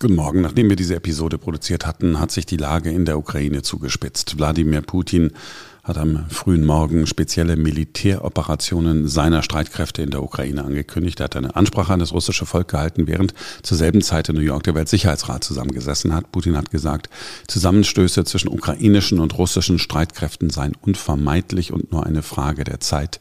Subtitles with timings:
[0.00, 0.42] Guten Morgen.
[0.42, 4.38] Nachdem wir diese Episode produziert hatten, hat sich die Lage in der Ukraine zugespitzt.
[4.38, 5.32] Wladimir Putin
[5.82, 11.18] hat am frühen Morgen spezielle Militäroperationen seiner Streitkräfte in der Ukraine angekündigt.
[11.18, 13.34] Er hat eine Ansprache an das russische Volk gehalten, während
[13.64, 16.30] zur selben Zeit in New York der Weltsicherheitsrat zusammengesessen hat.
[16.30, 17.10] Putin hat gesagt,
[17.48, 23.18] Zusammenstöße zwischen ukrainischen und russischen Streitkräften seien unvermeidlich und nur eine Frage der Zeit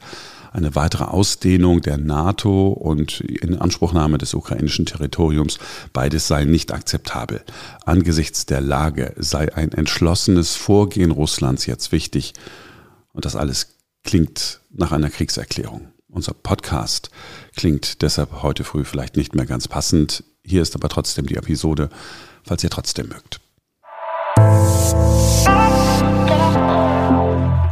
[0.52, 5.60] eine weitere Ausdehnung der NATO und Inanspruchnahme des ukrainischen Territoriums.
[5.94, 7.42] Beides sei nicht akzeptabel.
[7.86, 12.34] Angesichts der Lage sei ein entschlossenes Vorgehen Russlands jetzt wichtig.
[13.14, 15.90] Und das alles klingt nach einer Kriegserklärung.
[16.10, 17.10] Unser Podcast
[17.56, 20.24] klingt deshalb heute früh vielleicht nicht mehr ganz passend.
[20.44, 21.90] Hier ist aber trotzdem die Episode,
[22.44, 23.42] falls ihr trotzdem mögt.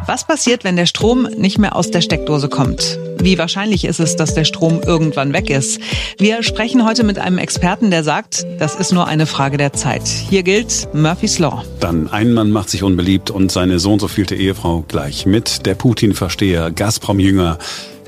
[0.07, 2.99] Was passiert, wenn der Strom nicht mehr aus der Steckdose kommt?
[3.19, 5.79] Wie wahrscheinlich ist es, dass der Strom irgendwann weg ist?
[6.19, 10.07] Wir sprechen heute mit einem Experten, der sagt, das ist nur eine Frage der Zeit.
[10.07, 11.63] Hier gilt Murphy's Law.
[11.79, 15.65] Dann ein Mann macht sich unbeliebt und seine so und so vielte Ehefrau gleich mit.
[15.65, 17.57] Der Putin-Versteher, Gazprom-Jünger,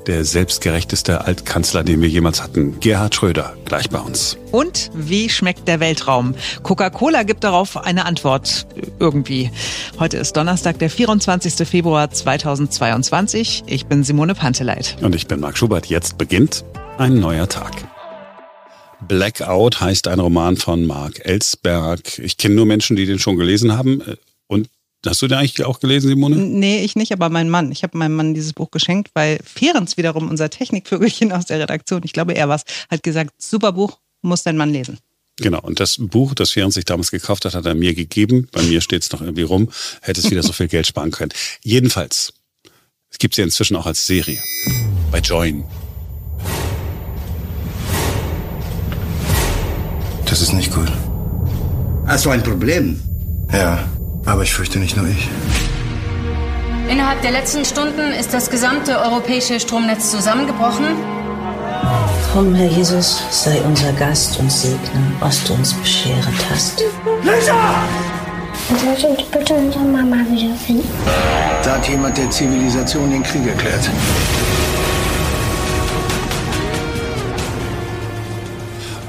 [0.08, 2.80] der selbstgerechteste Altkanzler, den wir jemals hatten.
[2.80, 4.38] Gerhard Schröder, gleich bei uns.
[4.52, 6.34] Und wie schmeckt der Weltraum?
[6.64, 8.66] Coca-Cola gibt darauf eine Antwort.
[9.00, 9.52] Irgendwie.
[10.00, 11.68] Heute ist Donnerstag, der 24.
[11.68, 13.64] Februar 2022.
[13.68, 14.98] Ich bin Simone Panteleit.
[15.02, 15.88] Und ich bin Marc Schubert.
[15.88, 16.64] Jetzt beginnt
[16.98, 17.74] ein neuer Tag.
[19.08, 22.18] Blackout heißt ein Roman von Mark Ellsberg.
[22.20, 24.02] Ich kenne nur Menschen, die den schon gelesen haben.
[24.48, 24.70] Und
[25.06, 26.36] Hast du den eigentlich auch gelesen, Simone?
[26.36, 27.72] Nee, ich nicht, aber mein Mann.
[27.72, 32.02] Ich habe meinem Mann dieses Buch geschenkt, weil Ferenc wiederum, unser Technikvögelchen aus der Redaktion,
[32.04, 34.98] ich glaube er war hat gesagt, super Buch, muss dein Mann lesen.
[35.40, 38.50] Genau, und das Buch, das Ferenc sich damals gekauft hat, hat er mir gegeben.
[38.52, 39.70] Bei mir steht es noch irgendwie rum,
[40.02, 41.32] hätte es wieder so viel Geld sparen können.
[41.62, 42.34] Jedenfalls,
[43.12, 44.42] es gibt sie inzwischen auch als Serie.
[45.12, 45.64] Bei Join.
[50.26, 50.92] Das ist nicht gut.
[52.08, 53.00] Hast du ein Problem?
[53.54, 53.88] Ja.
[54.28, 55.30] Aber ich fürchte nicht nur ich.
[56.90, 60.86] Innerhalb der letzten Stunden ist das gesamte europäische Stromnetz zusammengebrochen.
[62.34, 66.84] Komm, Herr Jesus, sei unser Gast und segne, was du uns bescheret hast.
[67.24, 67.84] Lisa!
[68.86, 70.88] Lass uns bitte unsere Mama wiederfinden.
[71.64, 73.90] Da hat jemand der Zivilisation den Krieg erklärt.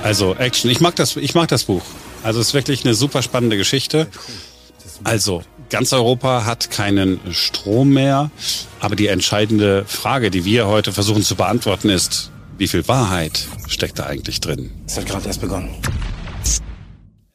[0.05, 0.71] Also Action.
[0.71, 1.83] Ich mag das, ich mag das Buch.
[2.23, 4.07] Also es ist wirklich eine super spannende Geschichte.
[5.04, 8.31] Also, ganz Europa hat keinen Strom mehr.
[8.81, 13.98] Aber die entscheidende Frage, die wir heute versuchen zu beantworten, ist, wie viel Wahrheit steckt
[13.98, 14.70] da eigentlich drin?
[14.86, 15.70] Es hat gerade erst begonnen.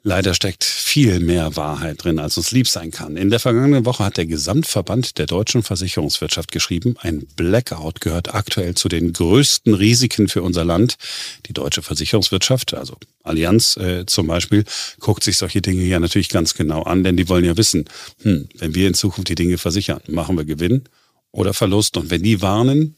[0.06, 3.16] Leider steckt viel mehr Wahrheit drin, als uns lieb sein kann.
[3.16, 8.75] In der vergangenen Woche hat der Gesamtverband der deutschen Versicherungswirtschaft geschrieben, ein Blackout gehört aktuell
[8.75, 10.97] zu den größten Risiken für unser Land.
[11.46, 14.66] Die deutsche Versicherungswirtschaft, also Allianz äh, zum Beispiel,
[15.00, 17.86] guckt sich solche Dinge ja natürlich ganz genau an, denn die wollen ja wissen,
[18.24, 20.84] hm, wenn wir in Zukunft die Dinge versichern, machen wir Gewinn
[21.31, 21.96] oder Verlust.
[21.96, 22.97] Und wenn die warnen,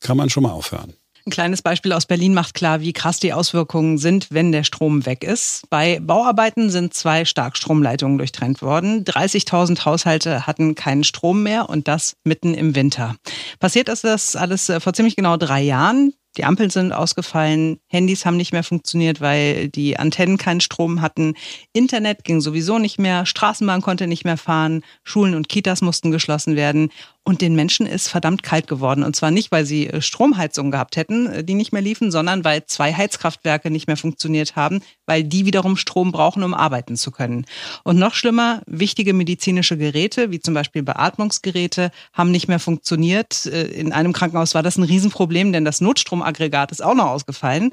[0.00, 0.92] kann man schon mal aufhören.
[1.24, 5.06] Ein kleines Beispiel aus Berlin macht klar, wie krass die Auswirkungen sind, wenn der Strom
[5.06, 5.62] weg ist.
[5.70, 9.04] Bei Bauarbeiten sind zwei Starkstromleitungen durchtrennt worden.
[9.04, 13.14] 30.000 Haushalte hatten keinen Strom mehr und das mitten im Winter.
[13.60, 16.12] Passiert ist das alles äh, vor ziemlich genau drei Jahren.
[16.38, 21.34] Die Ampeln sind ausgefallen, Handys haben nicht mehr funktioniert, weil die Antennen keinen Strom hatten.
[21.74, 26.56] Internet ging sowieso nicht mehr, Straßenbahn konnte nicht mehr fahren, Schulen und Kitas mussten geschlossen
[26.56, 26.90] werden.
[27.24, 29.04] Und den Menschen ist verdammt kalt geworden.
[29.04, 32.44] Und zwar nicht, weil sie äh, Stromheizungen gehabt hätten, äh, die nicht mehr liefen, sondern
[32.44, 37.12] weil zwei Heizkraftwerke nicht mehr funktioniert haben, weil die wiederum Strom brauchen, um arbeiten zu
[37.12, 37.46] können.
[37.84, 43.46] Und noch schlimmer, wichtige medizinische Geräte, wie zum Beispiel Beatmungsgeräte, haben nicht mehr funktioniert.
[43.46, 47.70] Äh, in einem Krankenhaus war das ein Riesenproblem, denn das Notstromaggregat ist auch noch ausgefallen.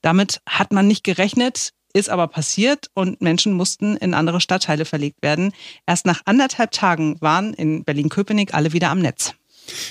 [0.00, 5.22] Damit hat man nicht gerechnet ist aber passiert und Menschen mussten in andere Stadtteile verlegt
[5.22, 5.52] werden.
[5.86, 9.34] Erst nach anderthalb Tagen waren in Berlin-Köpenick alle wieder am Netz.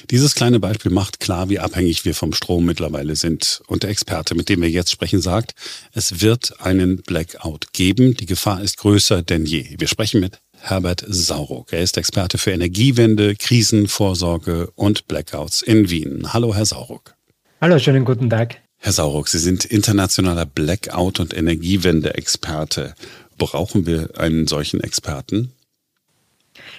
[0.09, 3.62] Dieses kleine Beispiel macht klar, wie abhängig wir vom Strom mittlerweile sind.
[3.67, 5.53] Und der Experte, mit dem wir jetzt sprechen, sagt,
[5.94, 8.16] es wird einen Blackout geben.
[8.16, 9.75] Die Gefahr ist größer denn je.
[9.77, 11.71] Wir sprechen mit Herbert Sauruck.
[11.74, 16.33] Er ist Experte für Energiewende, Krisenvorsorge und Blackouts in Wien.
[16.33, 17.15] Hallo, Herr Sauruck.
[17.62, 18.62] Hallo, schönen guten Tag.
[18.83, 22.95] Herr Sauruck, Sie sind internationaler Blackout- und Energiewende-Experte.
[23.38, 25.51] Brauchen wir einen solchen Experten?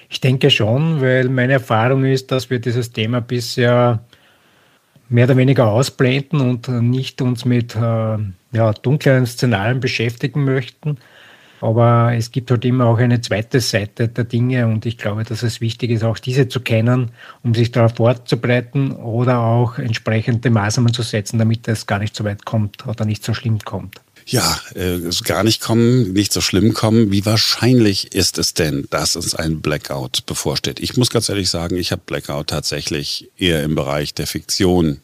[0.09, 4.03] Ich denke schon, weil meine Erfahrung ist, dass wir dieses Thema bisher
[5.07, 10.97] mehr oder weniger ausblenden und nicht uns mit äh, ja, dunkleren Szenarien beschäftigen möchten.
[11.63, 15.43] Aber es gibt halt immer auch eine zweite Seite der Dinge und ich glaube, dass
[15.43, 17.11] es wichtig ist, auch diese zu kennen,
[17.41, 22.25] um sich darauf vorzubereiten oder auch entsprechende Maßnahmen zu setzen, damit es gar nicht so
[22.25, 24.01] weit kommt oder nicht so schlimm kommt.
[24.25, 27.13] Ja, äh, gar nicht kommen, nicht so schlimm kommen.
[27.13, 30.81] Wie wahrscheinlich ist es denn, dass uns ein Blackout bevorsteht?
[30.81, 34.99] Ich muss ganz ehrlich sagen, ich habe Blackout tatsächlich eher im Bereich der Fiktion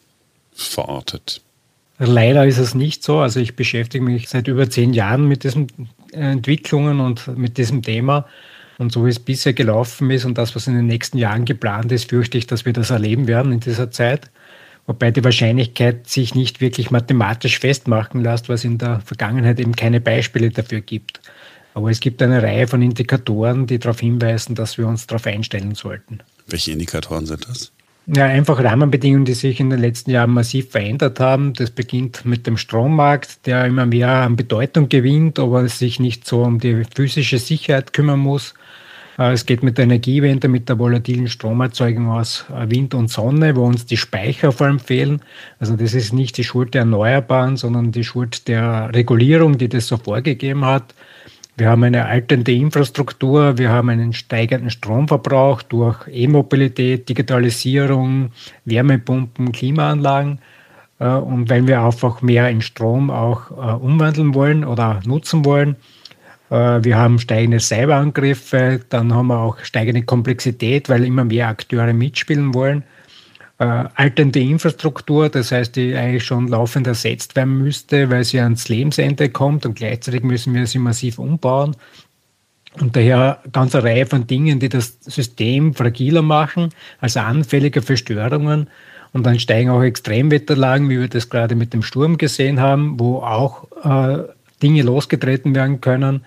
[0.52, 1.40] verortet.
[1.98, 3.18] Leider ist es nicht so.
[3.18, 5.68] Also ich beschäftige mich seit über zehn Jahren mit diesen
[6.12, 8.26] Entwicklungen und mit diesem Thema.
[8.78, 11.92] Und so wie es bisher gelaufen ist und das, was in den nächsten Jahren geplant
[11.92, 14.30] ist, fürchte ich, dass wir das erleben werden in dieser Zeit.
[14.86, 20.00] Wobei die Wahrscheinlichkeit sich nicht wirklich mathematisch festmachen lässt, was in der Vergangenheit eben keine
[20.00, 21.20] Beispiele dafür gibt.
[21.74, 25.74] Aber es gibt eine Reihe von Indikatoren, die darauf hinweisen, dass wir uns darauf einstellen
[25.74, 26.20] sollten.
[26.48, 27.70] Welche Indikatoren sind das?
[28.12, 31.52] Ja, einfach Rahmenbedingungen, die sich in den letzten Jahren massiv verändert haben.
[31.52, 36.42] Das beginnt mit dem Strommarkt, der immer mehr an Bedeutung gewinnt, aber sich nicht so
[36.42, 38.54] um die physische Sicherheit kümmern muss.
[39.16, 43.54] Äh, es geht mit der Energiewende, mit der volatilen Stromerzeugung aus äh, Wind und Sonne,
[43.54, 45.22] wo uns die Speicher vor allem fehlen.
[45.60, 49.86] Also das ist nicht die Schuld der Erneuerbaren, sondern die Schuld der Regulierung, die das
[49.86, 50.94] so vorgegeben hat.
[51.56, 58.30] Wir haben eine alternde Infrastruktur, wir haben einen steigenden Stromverbrauch durch E-Mobilität, Digitalisierung,
[58.64, 60.38] Wärmepumpen, Klimaanlagen.
[60.98, 65.76] Äh, und wenn wir einfach mehr in Strom auch äh, umwandeln wollen oder nutzen wollen,
[66.50, 71.92] äh, wir haben steigende Cyberangriffe, dann haben wir auch steigende Komplexität, weil immer mehr Akteure
[71.92, 72.84] mitspielen wollen
[73.60, 78.70] äh, alternde Infrastruktur, das heißt, die eigentlich schon laufend ersetzt werden müsste, weil sie ans
[78.70, 81.76] Lebensende kommt und gleichzeitig müssen wir sie massiv umbauen.
[82.80, 86.70] Und daher ganz eine Reihe von Dingen, die das System fragiler machen,
[87.00, 88.68] also anfälliger für Störungen.
[89.12, 93.18] Und dann steigen auch Extremwetterlagen, wie wir das gerade mit dem Sturm gesehen haben, wo
[93.18, 94.22] auch äh,
[94.62, 96.24] Dinge losgetreten werden können.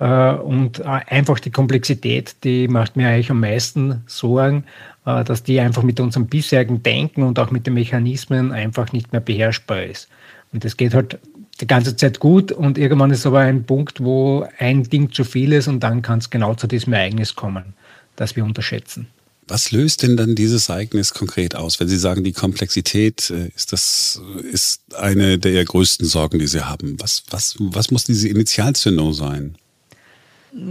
[0.00, 4.64] Äh, und äh, einfach die Komplexität, die macht mir eigentlich am meisten Sorgen,
[5.04, 9.20] dass die einfach mit unserem bisherigen Denken und auch mit den Mechanismen einfach nicht mehr
[9.20, 10.08] beherrschbar ist.
[10.52, 11.18] Und das geht halt
[11.60, 15.52] die ganze Zeit gut und irgendwann ist aber ein Punkt, wo ein Ding zu viel
[15.52, 17.74] ist und dann kann es genau zu diesem Ereignis kommen,
[18.16, 19.06] das wir unterschätzen.
[19.46, 21.78] Was löst denn dann dieses Ereignis konkret aus?
[21.78, 24.20] Wenn Sie sagen, die Komplexität ist das
[24.50, 26.96] ist eine der größten Sorgen, die Sie haben.
[26.98, 29.56] Was, was, was muss diese Initialzündung sein?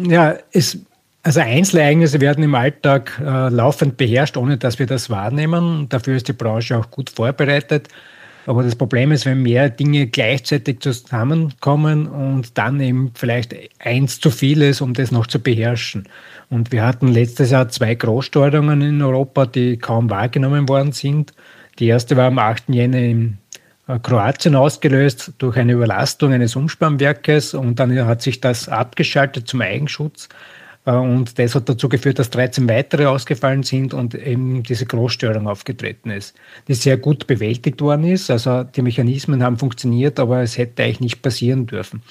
[0.07, 0.79] Ja, es,
[1.23, 5.87] also Einzelereignisse werden im Alltag äh, laufend beherrscht, ohne dass wir das wahrnehmen.
[5.87, 7.87] Dafür ist die Branche auch gut vorbereitet.
[8.45, 14.31] Aber das Problem ist, wenn mehr Dinge gleichzeitig zusammenkommen und dann eben vielleicht eins zu
[14.31, 16.09] viel ist, um das noch zu beherrschen.
[16.49, 21.31] Und wir hatten letztes Jahr zwei Großsteuerungen in Europa, die kaum wahrgenommen worden sind.
[21.79, 22.65] Die erste war am 8.
[22.67, 23.37] Jänner in
[23.87, 29.61] äh, Kroatien ausgelöst durch eine Überlastung eines Umspannwerkes und dann hat sich das abgeschaltet zum
[29.61, 30.27] Eigenschutz.
[30.85, 35.47] Äh, und das hat dazu geführt, dass 13 weitere ausgefallen sind und eben diese Großstörung
[35.47, 36.35] aufgetreten ist,
[36.67, 38.29] die sehr gut bewältigt worden ist.
[38.29, 42.01] Also die Mechanismen haben funktioniert, aber es hätte eigentlich nicht passieren dürfen.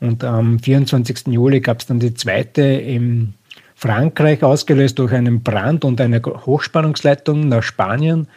[0.00, 1.28] Und am 24.
[1.28, 3.34] Juli gab es dann die zweite in
[3.76, 8.28] Frankreich, ausgelöst durch einen Brand und eine Hochspannungsleitung nach Spanien.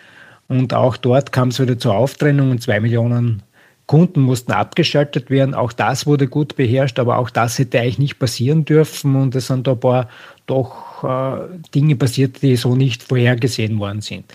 [0.48, 3.42] Und auch dort kam es wieder zur Auftrennung und zwei Millionen
[3.88, 5.54] Kunden mussten abgeschaltet werden.
[5.54, 9.16] Auch das wurde gut beherrscht, aber auch das hätte eigentlich nicht passieren dürfen.
[9.16, 10.10] Und es sind da ein paar
[10.48, 14.26] doch äh, Dinge passiert, die so nicht vorhergesehen worden sind.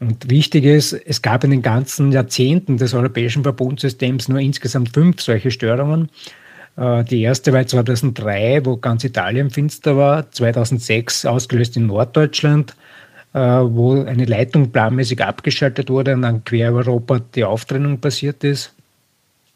[0.00, 5.20] Und wichtig ist, es gab in den ganzen Jahrzehnten des europäischen Verbundsystems nur insgesamt fünf
[5.20, 6.08] solche Störungen.
[6.76, 12.74] Äh, die erste war 2003, wo ganz Italien finster war, 2006 ausgelöst in Norddeutschland,
[13.34, 18.74] äh, wo eine Leitung planmäßig abgeschaltet wurde und dann quer Europa die Auftrennung passiert ist.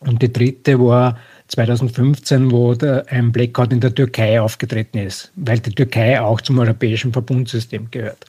[0.00, 2.76] Und die dritte war 2015, wo
[3.08, 8.26] ein Blackout in der Türkei aufgetreten ist, weil die Türkei auch zum europäischen Verbundsystem gehört.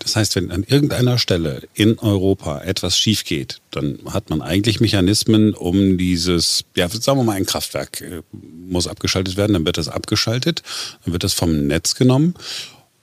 [0.00, 4.80] Das heißt, wenn an irgendeiner Stelle in Europa etwas schief geht, dann hat man eigentlich
[4.80, 9.78] Mechanismen, um dieses, ja, sagen wir mal, ein Kraftwerk äh, muss abgeschaltet werden, dann wird
[9.78, 10.62] das abgeschaltet,
[11.04, 12.34] dann wird das vom Netz genommen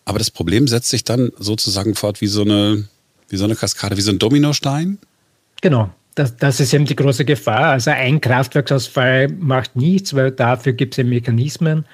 [0.08, 2.88] aber das Problem setzt sich dann sozusagen fort wie so eine,
[3.28, 5.00] wie so eine Kaskade, wie so ein Dominostein.
[5.62, 5.90] Genau.
[6.18, 7.74] Das, das ist eben die große Gefahr.
[7.74, 11.86] Also ein Kraftwerksausfall macht nichts, weil dafür gibt es ja Mechanismen,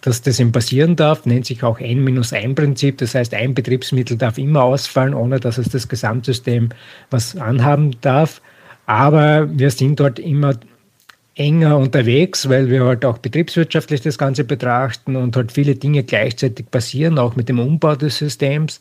[0.00, 2.98] dass das eben passieren darf, nennt sich auch N-1-Prinzip.
[2.98, 6.68] Das heißt, ein Betriebsmittel darf immer ausfallen, ohne dass es das Gesamtsystem
[7.10, 8.40] was anhaben darf.
[8.86, 10.54] Aber wir sind dort immer
[11.34, 16.70] enger unterwegs, weil wir halt auch betriebswirtschaftlich das Ganze betrachten und halt viele Dinge gleichzeitig
[16.70, 18.80] passieren, auch mit dem Umbau des Systems.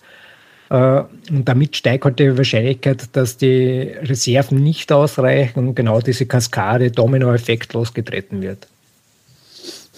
[0.74, 6.26] Äh, und damit steigt halt die Wahrscheinlichkeit, dass die Reserven nicht ausreichen und genau diese
[6.26, 8.68] Kaskade, Dominoeffekt losgetreten wird.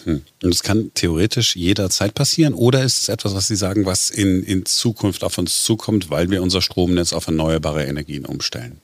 [0.04, 0.22] Hm.
[0.44, 4.44] Und es kann theoretisch jederzeit passieren oder ist es etwas, was Sie sagen, was in,
[4.44, 8.82] in Zukunft auf uns zukommt, weil wir unser Stromnetz auf erneuerbare Energien umstellen?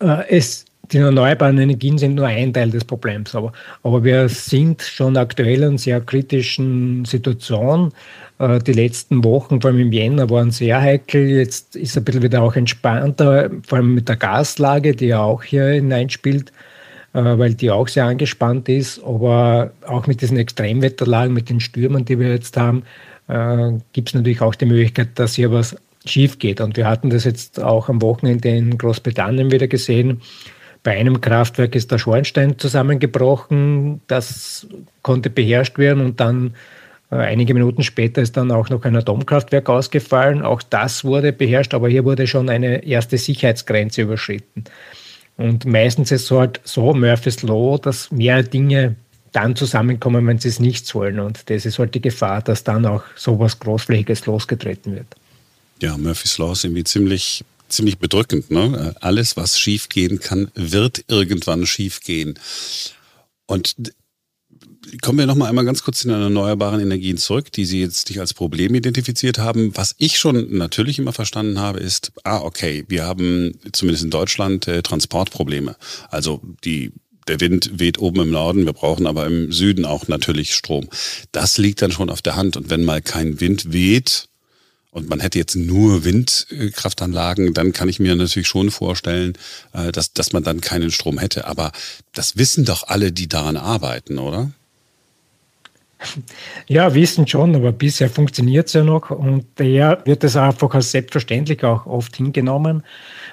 [0.00, 3.52] Äh, es die erneuerbaren Energien sind nur ein Teil des Problems, aber,
[3.82, 7.92] aber wir sind schon aktuell in einer sehr kritischen Situation.
[8.38, 11.28] Äh, die letzten Wochen, vor allem im Jänner, waren sehr heikel.
[11.28, 15.42] Jetzt ist ein bisschen wieder auch entspannter, vor allem mit der Gaslage, die ja auch
[15.42, 16.52] hier hineinspielt,
[17.12, 19.02] äh, weil die auch sehr angespannt ist.
[19.04, 22.84] Aber auch mit diesen Extremwetterlagen, mit den Stürmen, die wir jetzt haben,
[23.28, 26.60] äh, gibt es natürlich auch die Möglichkeit, dass hier was schief geht.
[26.60, 30.22] Und wir hatten das jetzt auch am Wochenende in Großbritannien wieder gesehen.
[30.82, 34.00] Bei einem Kraftwerk ist der Schornstein zusammengebrochen.
[34.06, 34.66] Das
[35.02, 36.54] konnte beherrscht werden und dann
[37.10, 40.42] äh, einige Minuten später ist dann auch noch ein Atomkraftwerk ausgefallen.
[40.42, 44.64] Auch das wurde beherrscht, aber hier wurde schon eine erste Sicherheitsgrenze überschritten.
[45.36, 48.96] Und meistens ist es halt so, Murphy's Law, dass mehrere Dinge
[49.32, 51.20] dann zusammenkommen, wenn sie es nicht wollen.
[51.20, 55.06] Und das ist halt die Gefahr, dass dann auch sowas Großflächiges losgetreten wird.
[55.80, 58.50] Ja, Murphy's Law ist irgendwie ziemlich, ziemlich bedrückend.
[58.50, 58.94] Ne?
[59.00, 62.38] Alles, was schiefgehen kann, wird irgendwann schiefgehen.
[63.46, 63.74] Und
[65.02, 68.08] kommen wir noch mal einmal ganz kurz zu den erneuerbaren Energien zurück, die Sie jetzt
[68.08, 69.76] nicht als Problem identifiziert haben.
[69.76, 74.66] Was ich schon natürlich immer verstanden habe, ist, ah, okay, wir haben zumindest in Deutschland
[74.68, 75.76] äh, Transportprobleme.
[76.10, 76.92] Also die
[77.28, 80.88] der Wind weht oben im Norden, wir brauchen aber im Süden auch natürlich Strom.
[81.30, 82.56] Das liegt dann schon auf der Hand.
[82.56, 84.27] Und wenn mal kein Wind weht
[84.90, 89.34] und man hätte jetzt nur Windkraftanlagen, dann kann ich mir natürlich schon vorstellen,
[89.72, 91.46] äh, dass, dass man dann keinen Strom hätte.
[91.46, 91.72] Aber
[92.14, 94.50] das wissen doch alle, die daran arbeiten, oder?
[96.68, 100.90] Ja, wissen schon, aber bisher funktioniert es ja noch und daher wird es einfach als
[100.90, 102.84] selbstverständlich auch oft hingenommen.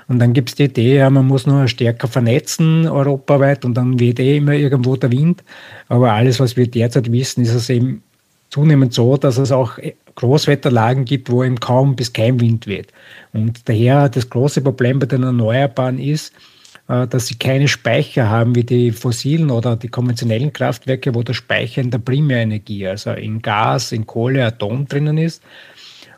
[0.07, 3.99] Und dann gibt es die Idee, ja, man muss nur stärker vernetzen europaweit und dann
[3.99, 5.43] weht eh immer irgendwo der Wind.
[5.89, 8.03] Aber alles, was wir derzeit wissen, ist es eben
[8.49, 9.77] zunehmend so, dass es auch
[10.15, 12.87] Großwetterlagen gibt, wo eben kaum bis kein Wind weht.
[13.33, 16.33] Und daher das große Problem bei den Erneuerbaren ist,
[16.87, 21.33] äh, dass sie keine Speicher haben wie die fossilen oder die konventionellen Kraftwerke, wo der
[21.33, 25.43] Speicher in der Primärenergie, also in Gas, in Kohle, Atom drinnen ist.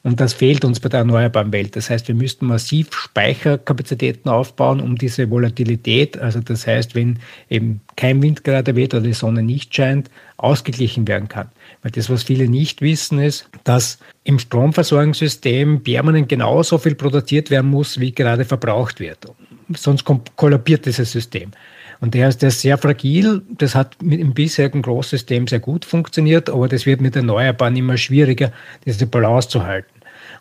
[0.04, 1.76] Und das fehlt uns bei der erneuerbaren Welt.
[1.76, 7.82] Das heißt, wir müssten massiv Speicherkapazitäten aufbauen, um diese Volatilität, also das heißt, wenn eben
[7.98, 11.50] kein Wind gerade weht oder die Sonne nicht scheint, ausgeglichen werden kann.
[11.82, 17.70] Weil das, was viele nicht wissen, ist, dass im Stromversorgungssystem permanent genauso viel produziert werden
[17.70, 19.28] muss, wie gerade verbraucht wird
[19.76, 20.06] sonst
[20.36, 21.52] kollabiert dieses System.
[22.00, 23.42] Und der ist, der ist sehr fragil.
[23.58, 27.98] Das hat mit dem bisherigen Großsystem sehr gut funktioniert, aber das wird mit Erneuerbaren immer
[27.98, 28.52] schwieriger,
[28.86, 29.90] diese Balance zu halten.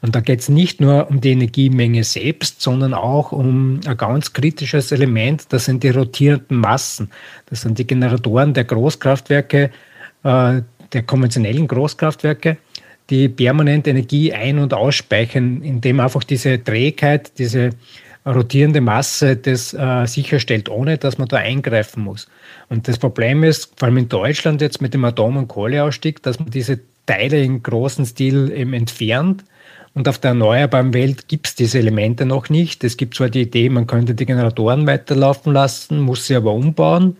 [0.02, 4.34] Und da geht es nicht nur um die Energiemenge selbst, sondern auch um ein ganz
[4.34, 7.10] kritisches Element, das sind die rotierenden Massen.
[7.46, 9.70] Das sind die Generatoren der Großkraftwerke,
[10.22, 10.62] äh,
[10.92, 12.56] der konventionellen Großkraftwerke,
[13.10, 17.70] die permanent Energie ein- und ausspeichern, indem einfach diese Trägheit, diese
[18.26, 22.28] rotierende Masse das äh, sicherstellt, ohne dass man da eingreifen muss.
[22.68, 26.40] Und das Problem ist, vor allem in Deutschland jetzt mit dem Atom- und Kohleausstieg, dass
[26.40, 29.44] man diese Teile in großen Stil eben entfernt.
[29.94, 32.84] Und auf der erneuerbaren Welt gibt es diese Elemente noch nicht.
[32.84, 37.16] Es gibt zwar die Idee, man könnte die Generatoren weiterlaufen lassen, muss sie aber umbauen.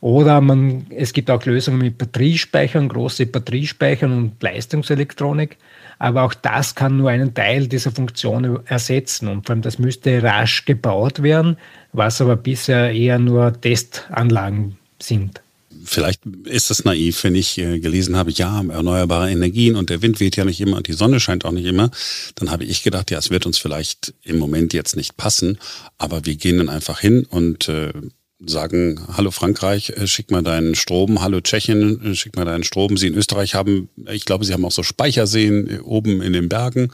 [0.00, 5.56] Oder man, es gibt auch Lösungen mit Batteriespeichern, große Batteriespeichern und Leistungselektronik.
[5.98, 9.26] Aber auch das kann nur einen Teil dieser Funktion ersetzen.
[9.26, 11.56] Und vor allem das müsste rasch gebaut werden,
[11.92, 15.40] was aber bisher eher nur Testanlagen sind.
[15.84, 20.20] Vielleicht ist es naiv, wenn ich äh, gelesen habe, ja, erneuerbare Energien und der Wind
[20.20, 21.90] weht ja nicht immer und die Sonne scheint auch nicht immer.
[22.34, 25.58] Dann habe ich gedacht, ja, es wird uns vielleicht im Moment jetzt nicht passen,
[25.96, 27.92] aber wir gehen dann einfach hin und äh,
[28.40, 32.96] sagen, hallo Frankreich, äh, schick mal deinen Strom, hallo Tschechien, äh, schick mal deinen Strom.
[32.96, 36.48] Sie in Österreich haben, ich glaube, sie haben auch so Speicherseen äh, oben in den
[36.48, 36.92] Bergen.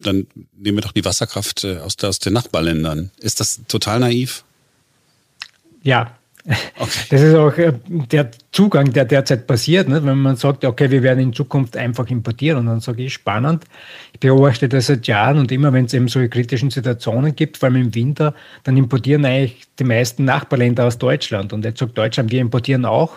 [0.00, 0.26] Dann
[0.56, 3.10] nehmen wir doch die Wasserkraft aus, aus den Nachbarländern.
[3.20, 4.44] Ist das total naiv?
[5.82, 6.17] Ja,
[6.80, 7.06] Okay.
[7.10, 10.04] Das ist auch äh, der Zugang, der derzeit passiert, ne?
[10.04, 12.58] wenn man sagt, okay, wir werden in Zukunft einfach importieren.
[12.58, 13.64] Und dann sage ich, spannend.
[14.12, 17.68] Ich beobachte das seit Jahren und immer, wenn es eben solche kritischen Situationen gibt, vor
[17.68, 21.52] allem im Winter, dann importieren eigentlich die meisten Nachbarländer aus Deutschland.
[21.52, 23.12] Und jetzt sagt Deutschland, wir importieren auch.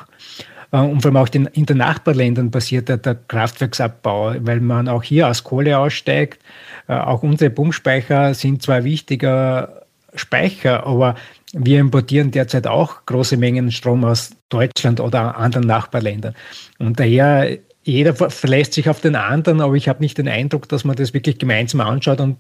[0.72, 5.04] Äh, und vor allem auch in den Nachbarländern passiert der, der Kraftwerksabbau, weil man auch
[5.04, 6.42] hier aus Kohle aussteigt.
[6.88, 9.82] Äh, auch unsere Pumpspeicher sind zwar wichtiger
[10.16, 11.16] Speicher, aber
[11.54, 16.34] wir importieren derzeit auch große Mengen Strom aus Deutschland oder anderen Nachbarländern.
[16.80, 20.86] Und daher, jeder verlässt sich auf den anderen, aber ich habe nicht den Eindruck, dass
[20.86, 22.38] man das wirklich gemeinsam anschaut und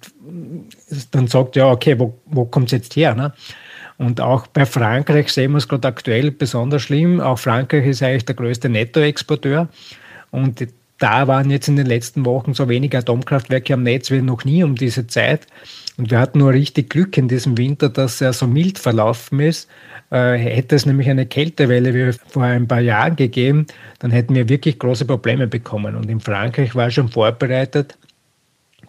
[1.12, 3.16] dann sagt, ja, okay, wo, wo kommt es jetzt her?
[3.16, 3.34] Ne?
[3.98, 7.20] Und auch bei Frankreich sehen wir es gerade aktuell besonders schlimm.
[7.20, 9.68] Auch Frankreich ist eigentlich der größte Nettoexporteur.
[10.32, 10.68] Und
[11.00, 14.64] da waren jetzt in den letzten Wochen so wenige Atomkraftwerke am Netz wie noch nie
[14.64, 15.48] um diese Zeit.
[16.02, 19.70] Und wir hatten nur richtig Glück in diesem Winter, dass er so mild verlaufen ist.
[20.10, 23.68] Äh, hätte es nämlich eine Kältewelle wie vor ein paar Jahren gegeben,
[24.00, 25.96] dann hätten wir wirklich große Probleme bekommen.
[25.96, 28.00] Und in Frankreich war schon vorbereitet,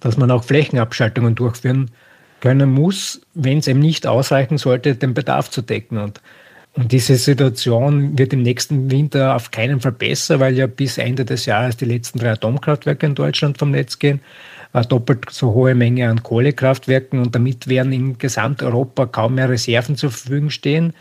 [0.00, 1.90] dass man auch Flächenabschaltungen durchführen
[2.40, 5.98] können muss, wenn es eben nicht ausreichen sollte, den Bedarf zu decken.
[5.98, 6.22] Und,
[6.72, 11.26] und diese Situation wird im nächsten Winter auf keinen Fall besser, weil ja bis Ende
[11.26, 14.22] des Jahres die letzten drei Atomkraftwerke in Deutschland vom Netz gehen
[14.80, 20.10] doppelt so hohe Menge an Kohlekraftwerken und damit werden in Gesamteuropa kaum mehr Reserven zur
[20.10, 20.94] Verfügung stehen.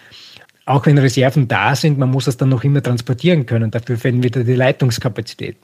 [0.65, 3.71] Auch wenn Reserven da sind, man muss es dann noch immer transportieren können.
[3.71, 5.61] Dafür fehlen wieder die Leitungskapazitäten.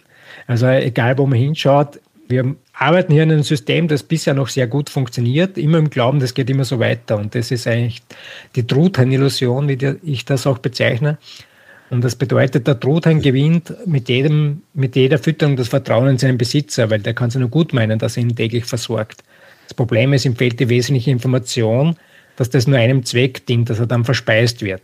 [0.48, 2.00] Also egal, wo man hinschaut,
[2.30, 6.20] wir arbeiten hier in einem System, das bisher noch sehr gut funktioniert, immer im Glauben,
[6.20, 7.18] das geht immer so weiter.
[7.18, 8.02] Und das ist eigentlich
[8.56, 11.18] die Truthahn-Illusion, wie ich das auch bezeichne.
[11.90, 16.38] Und das bedeutet, der Truthahn gewinnt mit, jedem, mit jeder Fütterung das Vertrauen in seinen
[16.38, 19.24] Besitzer, weil der kann sich nur gut meinen, dass er ihn täglich versorgt.
[19.68, 21.96] Das Problem ist, ihm fehlt die wesentliche Information,
[22.36, 24.82] dass das nur einem Zweck dient, dass er dann verspeist wird.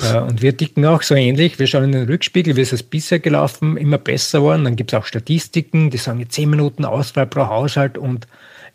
[0.00, 1.58] Äh, und wir ticken auch so ähnlich.
[1.58, 4.64] Wir schauen in den Rückspiegel, wie ist es bisher gelaufen, immer besser geworden.
[4.64, 8.26] Dann gibt es auch Statistiken, die sagen, 10 Minuten Ausfall pro Haushalt und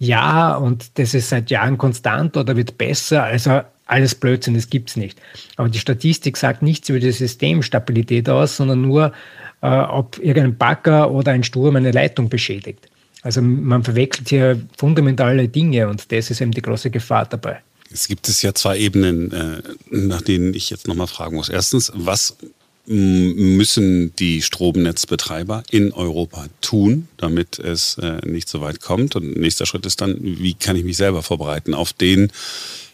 [0.02, 3.24] ja, und das ist seit Jahren konstant oder wird besser.
[3.24, 5.20] Also alles Blödsinn, das gibt es nicht.
[5.56, 9.14] Aber die Statistik sagt nichts über die Systemstabilität aus, sondern nur,
[9.62, 12.88] äh, ob irgendein Bagger oder ein Sturm eine Leitung beschädigt.
[13.22, 17.60] Also man verwechselt hier fundamentale Dinge und das ist eben die große Gefahr dabei.
[17.92, 21.50] Es gibt es ja zwei Ebenen, äh, nach denen ich jetzt nochmal fragen muss.
[21.50, 22.38] Erstens, was
[22.86, 29.16] müssen die Stromnetzbetreiber in Europa tun, damit es äh, nicht so weit kommt?
[29.16, 32.32] Und nächster Schritt ist dann, wie kann ich mich selber vorbereiten auf den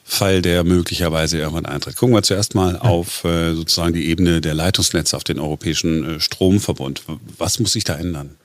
[0.07, 1.95] Fall, der möglicherweise irgendwann eintritt.
[1.95, 7.01] Gucken wir zuerst mal auf äh, sozusagen die Ebene der Leitungsnetze auf den europäischen Stromverbund.
[7.37, 8.35] Was muss sich da ändern?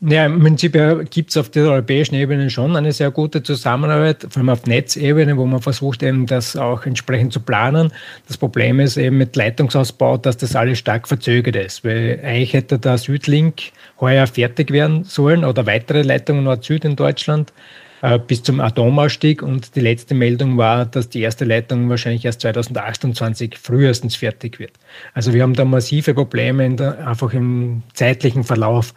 [0.00, 0.74] Ja, im Prinzip
[1.10, 5.36] gibt es auf der europäischen Ebene schon eine sehr gute Zusammenarbeit, vor allem auf Netzebene,
[5.36, 7.90] wo man versucht, eben das auch entsprechend zu planen.
[8.28, 12.78] Das Problem ist eben mit Leitungsausbau, dass das alles stark verzögert ist, weil eigentlich hätte
[12.78, 17.85] der Südlink heuer fertig werden sollen oder weitere Leitungen Nord-Süd in Deutschland äh,
[18.26, 23.56] bis zum Atomausstieg und die letzte Meldung war, dass die erste Leitung wahrscheinlich erst 2028
[23.56, 24.72] frühestens fertig wird.
[25.14, 28.94] Also wir haben da massive Probleme der, einfach im zeitlichen Verlauf.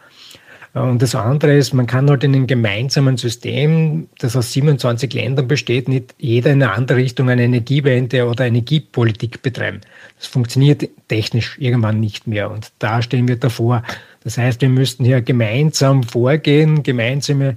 [0.73, 5.47] Und das andere ist, man kann halt in einem gemeinsamen System, das aus 27 Ländern
[5.47, 9.81] besteht, nicht jeder in eine andere Richtung eine Energiewende oder Energiepolitik betreiben.
[10.19, 13.81] Das funktioniert technisch irgendwann nicht mehr und da stehen wir davor.
[14.23, 17.55] Das heißt, wir müssten hier gemeinsam vorgehen, gemeinsame äh,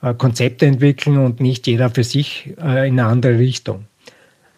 [0.00, 3.86] Konzepte entwickeln und nicht jeder für sich äh, in eine andere Richtung.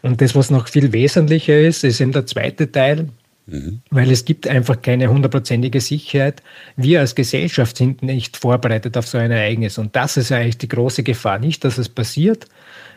[0.03, 3.09] Und das, was noch viel wesentlicher ist, ist eben der zweite Teil,
[3.47, 3.81] Mhm.
[3.91, 6.43] Weil es gibt einfach keine hundertprozentige Sicherheit.
[6.77, 9.79] Wir als Gesellschaft sind nicht vorbereitet auf so ein Ereignis.
[9.79, 11.39] Und das ist eigentlich die große Gefahr.
[11.39, 12.47] Nicht, dass es passiert,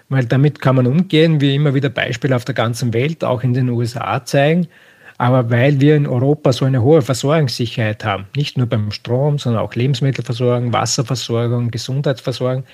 [0.07, 3.53] weil damit kann man umgehen, wie immer wieder Beispiele auf der ganzen Welt, auch in
[3.53, 4.67] den USA zeigen.
[5.17, 9.63] Aber weil wir in Europa so eine hohe Versorgungssicherheit haben, nicht nur beim Strom, sondern
[9.63, 12.65] auch Lebensmittelversorgung, Wasserversorgung, Gesundheitsversorgung,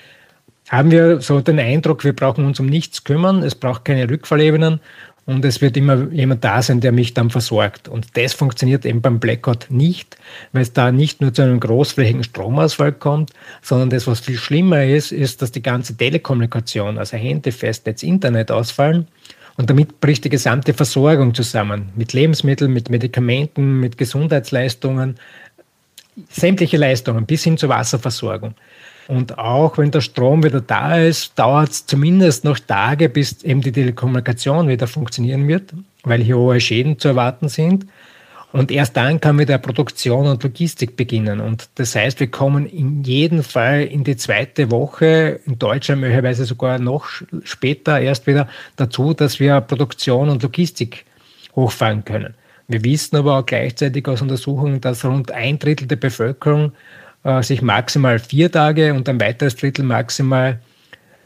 [0.68, 4.80] haben wir so den Eindruck, wir brauchen uns um nichts kümmern, es braucht keine Rückfallebenen
[5.24, 7.88] und es wird immer jemand da sein, der mich dann versorgt.
[7.88, 10.16] Und das funktioniert eben beim Blackout nicht,
[10.52, 14.84] weil es da nicht nur zu einem großflächigen Stromausfall kommt, sondern das, was viel schlimmer
[14.84, 19.06] ist, ist, dass die ganze Telekommunikation, also Handy, Festnetz, Internet ausfallen.
[19.56, 21.90] Und damit bricht die gesamte Versorgung zusammen.
[21.94, 25.16] Mit Lebensmitteln, mit Medikamenten, mit Gesundheitsleistungen,
[26.30, 28.54] sämtliche Leistungen bis hin zur Wasserversorgung.
[29.08, 33.60] Und auch wenn der Strom wieder da ist, dauert es zumindest noch Tage, bis eben
[33.60, 35.72] die Telekommunikation wieder funktionieren wird,
[36.04, 37.86] weil hier hohe Schäden zu erwarten sind.
[38.52, 41.40] Und erst dann kann wieder Produktion und Logistik beginnen.
[41.40, 46.44] Und das heißt, wir kommen in jedem Fall in die zweite Woche, in Deutschland möglicherweise
[46.44, 47.06] sogar noch
[47.44, 51.06] später erst wieder dazu, dass wir Produktion und Logistik
[51.56, 52.34] hochfahren können.
[52.68, 56.72] Wir wissen aber auch gleichzeitig aus Untersuchungen, dass rund ein Drittel der Bevölkerung
[57.24, 60.58] äh, sich maximal vier Tage und ein weiteres Drittel maximal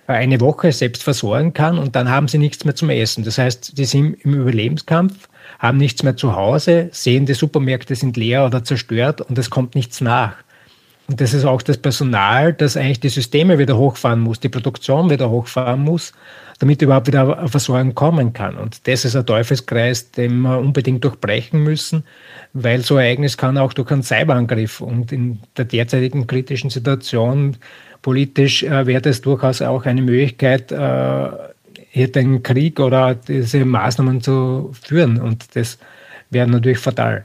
[0.09, 3.25] äh, eine Woche selbst versorgen kann und dann haben sie nichts mehr zum Essen.
[3.25, 8.17] Das heißt, die sind im Überlebenskampf, haben nichts mehr zu Hause, sehen, die Supermärkte sind
[8.17, 10.35] leer oder zerstört und es kommt nichts nach.
[11.09, 15.09] Und das ist auch das Personal, das eigentlich die Systeme wieder hochfahren muss, die Produktion
[15.09, 16.13] wieder hochfahren muss,
[16.59, 18.57] damit überhaupt wieder eine Versorgung kommen kann.
[18.57, 22.03] Und das ist ein Teufelskreis, den wir unbedingt durchbrechen müssen,
[22.55, 27.57] weil so ein Ereignis kann auch durch einen Cyberangriff und in der derzeitigen kritischen Situation
[28.03, 31.29] politisch äh, wäre das durchaus auch eine Möglichkeit, äh,
[31.97, 35.19] hier den Krieg oder diese Maßnahmen zu führen.
[35.19, 35.79] Und das
[36.29, 37.25] wäre natürlich fatal.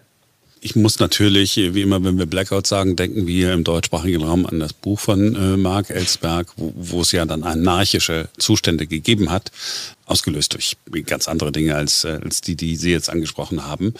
[0.61, 4.59] Ich muss natürlich, wie immer, wenn wir Blackout sagen, denken wir im deutschsprachigen Raum an
[4.59, 9.51] das Buch von äh, Mark Ellsberg, wo, es ja dann anarchische Zustände gegeben hat,
[10.05, 13.93] ausgelöst durch ganz andere Dinge als, äh, als die, die Sie jetzt angesprochen haben.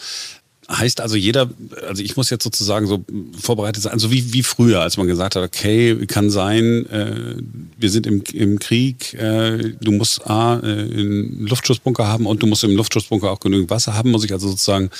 [0.70, 1.50] Heißt also jeder,
[1.88, 3.04] also ich muss jetzt sozusagen so
[3.38, 7.34] vorbereitet sein, also wie, wie früher, als man gesagt hat, okay, kann sein, äh,
[7.76, 12.46] wir sind im, im Krieg, äh, du musst A, äh, einen Luftschutzbunker haben und du
[12.46, 14.90] musst im Luftschutzbunker auch genügend Wasser haben, muss ich also sozusagen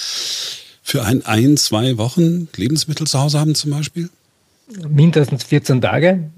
[0.83, 4.11] für ein, ein, zwei Wochen Lebensmittel zu Hause haben zum Beispiel?
[4.89, 6.31] Mindestens 14 Tage.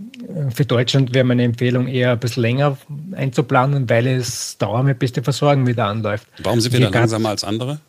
[0.55, 2.77] Für Deutschland wäre meine Empfehlung eher ein bisschen länger
[3.13, 6.27] einzuplanen, weil es dauert bis die Versorgung wieder anläuft.
[6.43, 7.81] Warum sind wir, wir da langsamer als andere?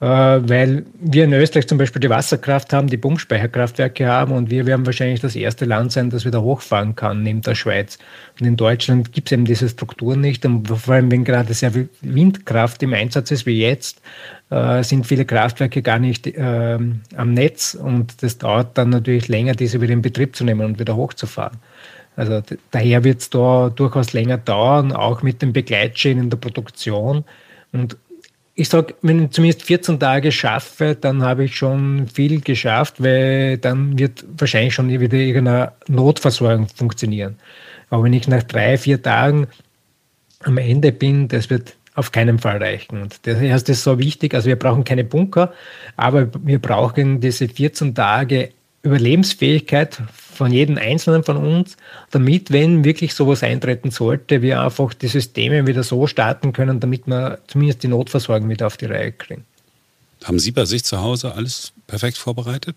[0.00, 4.64] Äh, weil wir in Österreich zum Beispiel die Wasserkraft haben, die Pumpspeicherkraftwerke haben und wir
[4.64, 7.98] werden wahrscheinlich das erste Land sein, das wieder hochfahren kann neben der Schweiz.
[8.40, 11.72] Und in Deutschland gibt es eben diese Strukturen nicht und vor allem, wenn gerade sehr
[11.72, 14.00] viel Windkraft im Einsatz ist wie jetzt,
[14.48, 16.78] äh, sind viele Kraftwerke gar nicht äh,
[17.14, 20.78] am Netz und das dauert dann natürlich länger, diese wieder in Betrieb zu nehmen und
[20.78, 21.58] wieder hochzufahren.
[22.16, 27.24] Also daher wird es da durchaus länger dauern, auch mit den Begleitschäden in der Produktion.
[27.72, 27.96] Und
[28.54, 33.58] ich sage, wenn ich zumindest 14 Tage schaffe, dann habe ich schon viel geschafft, weil
[33.58, 37.36] dann wird wahrscheinlich schon wieder irgendeine Notversorgung funktionieren.
[37.88, 39.46] Aber wenn ich nach drei, vier Tagen
[40.40, 43.02] am Ende bin, das wird auf keinen Fall reichen.
[43.02, 44.34] Und das ist so wichtig.
[44.34, 45.52] Also wir brauchen keine Bunker,
[45.96, 48.50] aber wir brauchen diese 14 Tage
[48.82, 50.02] Überlebensfähigkeit
[50.40, 51.76] von jedem Einzelnen von uns,
[52.12, 57.06] damit, wenn wirklich sowas eintreten sollte, wir einfach die Systeme wieder so starten können, damit
[57.06, 59.44] wir zumindest die Notversorgung wieder auf die Reihe kriegen.
[60.24, 62.74] Haben Sie bei sich zu Hause alles perfekt vorbereitet?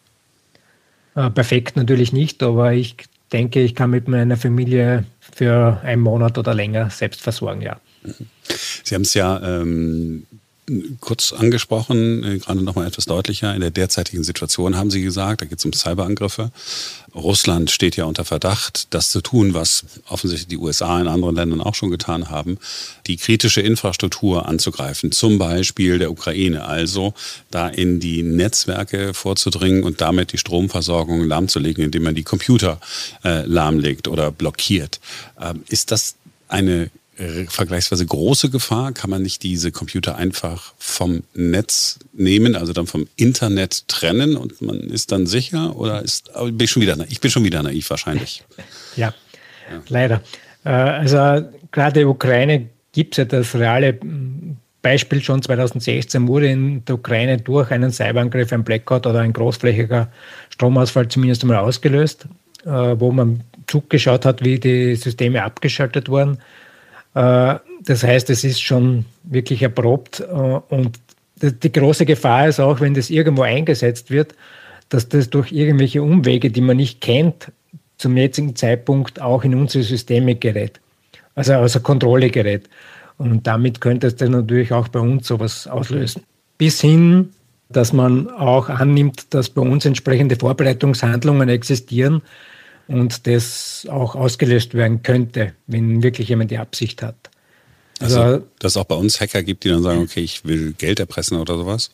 [1.15, 2.97] Äh, perfekt natürlich nicht, aber ich
[3.31, 7.79] denke, ich kann mit meiner Familie für einen Monat oder länger selbst versorgen, ja.
[8.83, 10.27] Sie haben es ja ähm,
[11.01, 13.53] kurz angesprochen, äh, gerade nochmal etwas deutlicher.
[13.53, 16.51] In der derzeitigen Situation haben Sie gesagt, da geht es um Cyberangriffe.
[17.13, 21.61] Russland steht ja unter Verdacht, das zu tun, was offensichtlich die USA in anderen Ländern
[21.61, 22.57] auch schon getan haben,
[23.07, 26.65] die kritische Infrastruktur anzugreifen, zum Beispiel der Ukraine.
[26.65, 27.13] Also
[27.51, 32.79] da in die Netzwerke vorzudringen und damit die Stromversorgung lahmzulegen, indem man die Computer
[33.23, 34.99] äh, lahmlegt oder blockiert.
[35.39, 36.15] Ähm, ist das
[36.47, 36.89] eine
[37.47, 38.91] vergleichsweise große Gefahr?
[38.91, 44.61] Kann man nicht diese Computer einfach vom Netz nehmen, also dann vom Internet trennen und
[44.61, 45.75] man ist dann sicher?
[45.75, 48.43] Oder ist, bin ich, schon wieder, ich bin schon wieder naiv wahrscheinlich.
[48.95, 49.13] Ja,
[49.71, 49.81] ja.
[49.89, 50.21] leider.
[50.65, 51.17] Äh, also
[51.71, 53.99] gerade der Ukraine gibt es ja das reale
[54.83, 60.11] Beispiel schon 2016 wurde in der Ukraine durch einen Cyberangriff ein Blackout oder ein großflächiger
[60.49, 62.27] Stromausfall zumindest einmal ausgelöst,
[62.65, 66.37] äh, wo man zugeschaut hat, wie die Systeme abgeschaltet wurden.
[67.15, 70.99] Äh, das heißt, es ist schon wirklich erprobt äh, und
[71.41, 74.33] die große Gefahr ist auch, wenn das irgendwo eingesetzt wird,
[74.89, 77.51] dass das durch irgendwelche Umwege, die man nicht kennt,
[77.97, 80.79] zum jetzigen Zeitpunkt auch in unsere Systeme gerät.
[81.35, 82.69] Also außer Kontrolle gerät.
[83.17, 86.23] Und damit könnte es dann natürlich auch bei uns sowas auslösen.
[86.57, 87.29] Bis hin,
[87.69, 92.21] dass man auch annimmt, dass bei uns entsprechende Vorbereitungshandlungen existieren,
[92.93, 97.15] und das auch ausgelöst werden könnte, wenn wirklich jemand die Absicht hat.
[97.99, 100.73] Also, also dass es auch bei uns Hacker gibt, die dann sagen, okay, ich will
[100.77, 101.91] Geld erpressen oder sowas?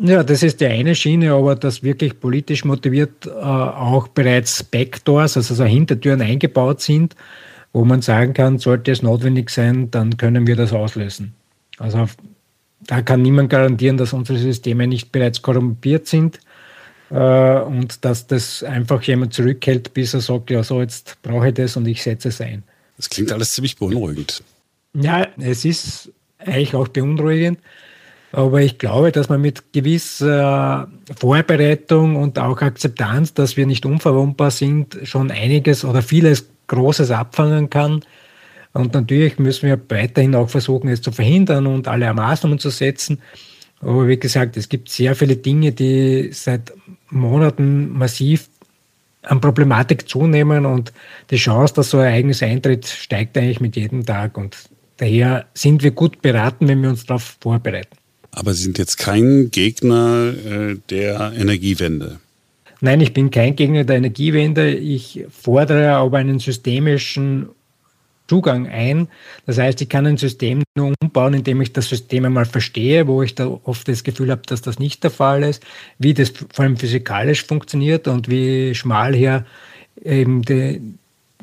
[0.00, 5.36] Ja, das ist die eine Schiene, aber dass wirklich politisch motiviert äh, auch bereits Backdoors,
[5.36, 7.16] also so Hintertüren eingebaut sind,
[7.72, 11.34] wo man sagen kann, sollte es notwendig sein, dann können wir das auslösen.
[11.78, 12.06] Also
[12.86, 16.38] da kann niemand garantieren, dass unsere Systeme nicht bereits korrumpiert sind
[17.10, 21.54] äh, und dass das einfach jemand zurückhält, bis er sagt, ja so, jetzt brauche ich
[21.54, 22.62] das und ich setze es ein.
[22.96, 24.42] Das klingt alles ziemlich beunruhigend.
[24.94, 27.58] Ja, es ist eigentlich auch beunruhigend,
[28.32, 34.50] aber ich glaube, dass man mit gewisser Vorbereitung und auch Akzeptanz, dass wir nicht unverwundbar
[34.50, 38.04] sind, schon einiges oder vieles Großes abfangen kann.
[38.74, 43.20] Und natürlich müssen wir weiterhin auch versuchen, es zu verhindern und alle Maßnahmen zu setzen.
[43.80, 46.72] Aber wie gesagt, es gibt sehr viele Dinge, die seit
[47.10, 48.48] Monaten massiv
[49.22, 50.92] an Problematik zunehmen und
[51.30, 54.36] die Chance, dass so ein Ereignis eintritt, steigt eigentlich mit jedem Tag.
[54.38, 54.56] Und
[54.96, 57.96] daher sind wir gut beraten, wenn wir uns darauf vorbereiten.
[58.30, 62.20] Aber Sie sind jetzt kein Gegner äh, der Energiewende.
[62.80, 64.72] Nein, ich bin kein Gegner der Energiewende.
[64.72, 67.48] Ich fordere aber einen systemischen
[68.28, 69.08] Zugang ein.
[69.46, 73.22] Das heißt, ich kann ein System nur umbauen, indem ich das System einmal verstehe, wo
[73.22, 75.64] ich da oft das Gefühl habe, dass das nicht der Fall ist,
[75.98, 79.46] wie das vor allem physikalisch funktioniert und wie schmal hier
[80.04, 80.80] eben die,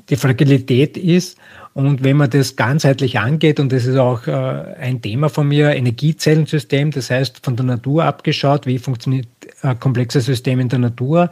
[0.09, 1.37] die Fragilität ist.
[1.73, 5.75] Und wenn man das ganzheitlich angeht, und das ist auch äh, ein Thema von mir,
[5.75, 9.27] Energiezellensystem, das heißt von der Natur abgeschaut, wie funktioniert
[9.61, 11.31] ein komplexes System in der Natur,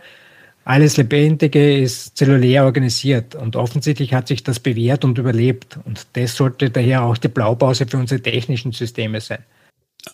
[0.66, 5.78] alles Lebendige ist zellulär organisiert und offensichtlich hat sich das bewährt und überlebt.
[5.84, 9.40] Und das sollte daher auch die Blaupause für unsere technischen Systeme sein.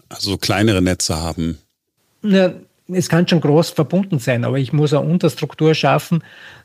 [0.09, 1.59] Also kleinere Netze haben.
[2.21, 2.53] Na,
[2.91, 6.23] es kann schon groß verbunden sein, aber ich muss eine Unterstruktur schaffen,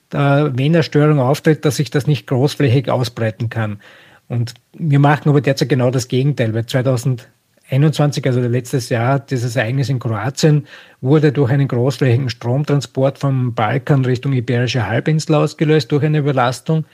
[0.09, 3.81] da, wenn eine Störung auftritt, dass sich das nicht großflächig ausbreiten kann.
[4.29, 7.29] Und wir machen aber derzeit genau das Gegenteil, weil 2000
[7.71, 10.67] 21, also letztes Jahr, dieses Ereignis in Kroatien
[11.01, 16.85] wurde durch einen großflächigen Stromtransport vom Balkan Richtung Iberische Halbinsel ausgelöst durch eine Überlastung.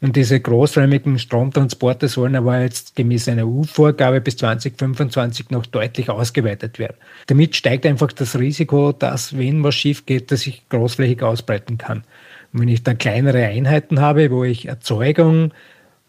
[0.00, 6.78] Und diese großräumigen Stromtransporte sollen aber jetzt gemäß einer EU-Vorgabe bis 2025 noch deutlich ausgeweitet
[6.78, 6.96] werden.
[7.26, 12.04] Damit steigt einfach das Risiko, dass, wenn was schief geht, dass sich großflächig ausbreiten kann.
[12.52, 15.52] Und wenn ich dann kleinere Einheiten habe, wo ich Erzeugung,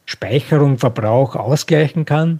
[0.06, 2.40] Speicherung, Verbrauch ausgleichen kann,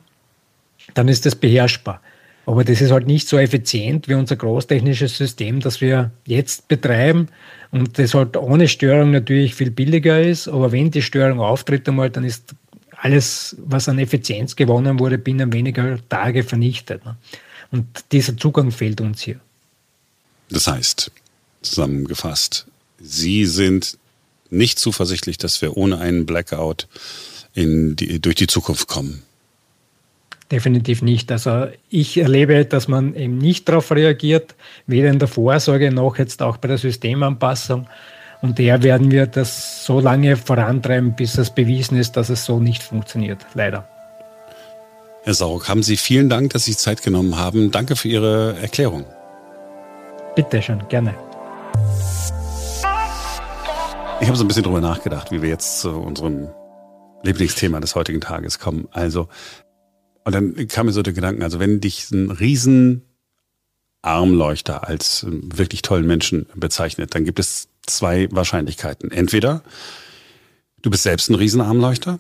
[0.96, 2.02] dann ist das beherrschbar.
[2.48, 7.28] Aber das ist halt nicht so effizient wie unser großtechnisches System, das wir jetzt betreiben
[7.72, 10.48] und das halt ohne Störung natürlich viel billiger ist.
[10.48, 12.54] Aber wenn die Störung auftritt einmal, dann ist
[12.98, 17.04] alles, was an Effizienz gewonnen wurde, binnen weniger Tage vernichtet.
[17.06, 17.18] Ne?
[17.72, 19.40] Und dieser Zugang fehlt uns hier.
[20.50, 21.12] Das heißt,
[21.62, 22.68] zusammengefasst,
[23.00, 23.98] Sie sind
[24.50, 26.88] nicht zuversichtlich, dass wir ohne einen Blackout
[27.56, 29.24] die, durch die Zukunft kommen.
[30.52, 31.32] Definitiv nicht.
[31.32, 34.56] Also ich erlebe, dass man eben nicht darauf reagiert,
[34.86, 37.88] weder in der Vorsorge noch jetzt auch bei der Systemanpassung.
[38.42, 42.60] Und daher werden wir das so lange vorantreiben, bis es bewiesen ist, dass es so
[42.60, 43.40] nicht funktioniert.
[43.56, 43.88] Leider.
[45.24, 47.72] Herr Saug, haben Sie vielen Dank, dass Sie Zeit genommen haben.
[47.72, 49.06] Danke für Ihre Erklärung.
[50.36, 51.16] Bitte schon, gerne.
[54.22, 56.50] Ich habe so ein bisschen drüber nachgedacht, wie wir jetzt zu unserem
[57.24, 58.88] Lieblingsthema des heutigen Tages kommen.
[58.92, 59.28] Also
[60.26, 63.04] und dann kam mir so der Gedanke, also wenn dich ein riesen
[64.02, 69.12] Armleuchter als wirklich tollen Menschen bezeichnet, dann gibt es zwei Wahrscheinlichkeiten.
[69.12, 69.64] Entweder
[70.82, 72.20] du bist selbst ein Riesenarmleuchter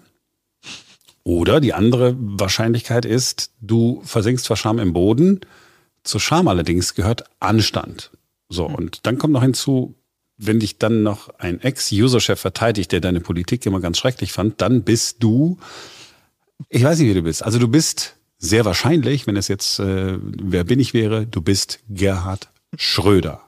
[1.23, 5.41] oder die andere Wahrscheinlichkeit ist, du versinkst vor Scham im Boden.
[6.03, 8.11] Zu Scham allerdings gehört Anstand.
[8.49, 8.75] So, hm.
[8.75, 9.95] und dann kommt noch hinzu,
[10.37, 14.83] wenn dich dann noch ein Ex-User-Chef verteidigt, der deine Politik immer ganz schrecklich fand, dann
[14.83, 15.57] bist du
[16.69, 17.43] ich weiß nicht, wie du bist.
[17.43, 21.79] Also du bist sehr wahrscheinlich, wenn es jetzt äh, wer bin ich wäre, du bist
[21.89, 23.41] Gerhard Schröder.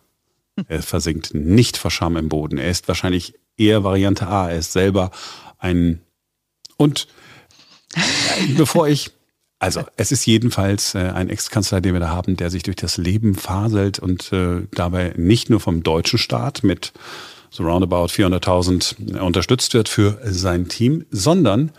[0.67, 2.57] Er versinkt nicht vor Scham im Boden.
[2.57, 4.49] Er ist wahrscheinlich eher Variante A.
[4.49, 5.11] Er ist selber
[5.59, 6.01] ein
[6.77, 7.07] und
[7.95, 9.11] äh, bevor ich
[9.59, 12.97] also, es ist jedenfalls äh, ein Ex-Kanzler, den wir da haben, der sich durch das
[12.97, 16.93] Leben faselt und äh, dabei nicht nur vom deutschen Staat mit
[17.49, 21.71] so roundabout 400.000 unterstützt wird für sein Team, sondern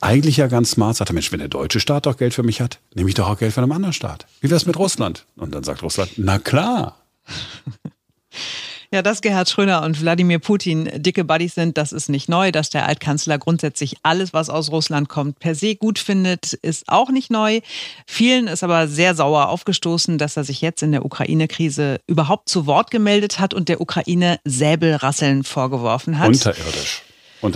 [0.00, 2.60] eigentlich ja ganz smart sagt er, Mensch, wenn der deutsche Staat doch Geld für mich
[2.60, 4.26] hat, nehme ich doch auch Geld von einem anderen Staat.
[4.40, 5.26] Wie wär's mit Russland?
[5.36, 6.96] Und dann sagt Russland, na klar.
[8.92, 12.50] Ja, dass Gerhard Schröder und Wladimir Putin dicke Buddies sind, das ist nicht neu.
[12.50, 17.10] Dass der Altkanzler grundsätzlich alles, was aus Russland kommt, per se gut findet, ist auch
[17.10, 17.60] nicht neu.
[18.04, 22.66] Vielen ist aber sehr sauer aufgestoßen, dass er sich jetzt in der Ukraine-Krise überhaupt zu
[22.66, 26.26] Wort gemeldet hat und der Ukraine Säbelrasseln vorgeworfen hat.
[26.26, 27.04] Unterirdisch.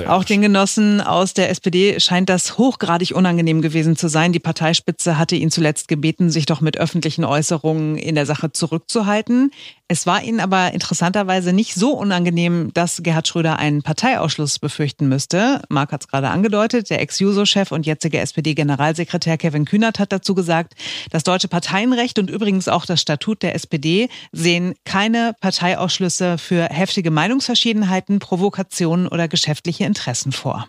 [0.07, 4.33] Auch den Genossen aus der SPD scheint das hochgradig unangenehm gewesen zu sein.
[4.33, 9.51] Die Parteispitze hatte ihn zuletzt gebeten, sich doch mit öffentlichen Äußerungen in der Sache zurückzuhalten.
[9.95, 15.63] Es war ihnen aber interessanterweise nicht so unangenehm, dass Gerhard Schröder einen Parteiausschluss befürchten müsste.
[15.69, 16.91] Marc hat es gerade angedeutet.
[16.91, 20.75] Der Ex-Juso-Chef und jetzige SPD-Generalsekretär Kevin Kühnert hat dazu gesagt,
[21.13, 27.13] das deutsche Parteienrecht und übrigens auch das Statut der SPD sehen keine Parteiausschlüsse für heftige
[27.13, 30.67] Meinungsverschiedenheiten, Provokationen oder geschäftliche Interessen vor.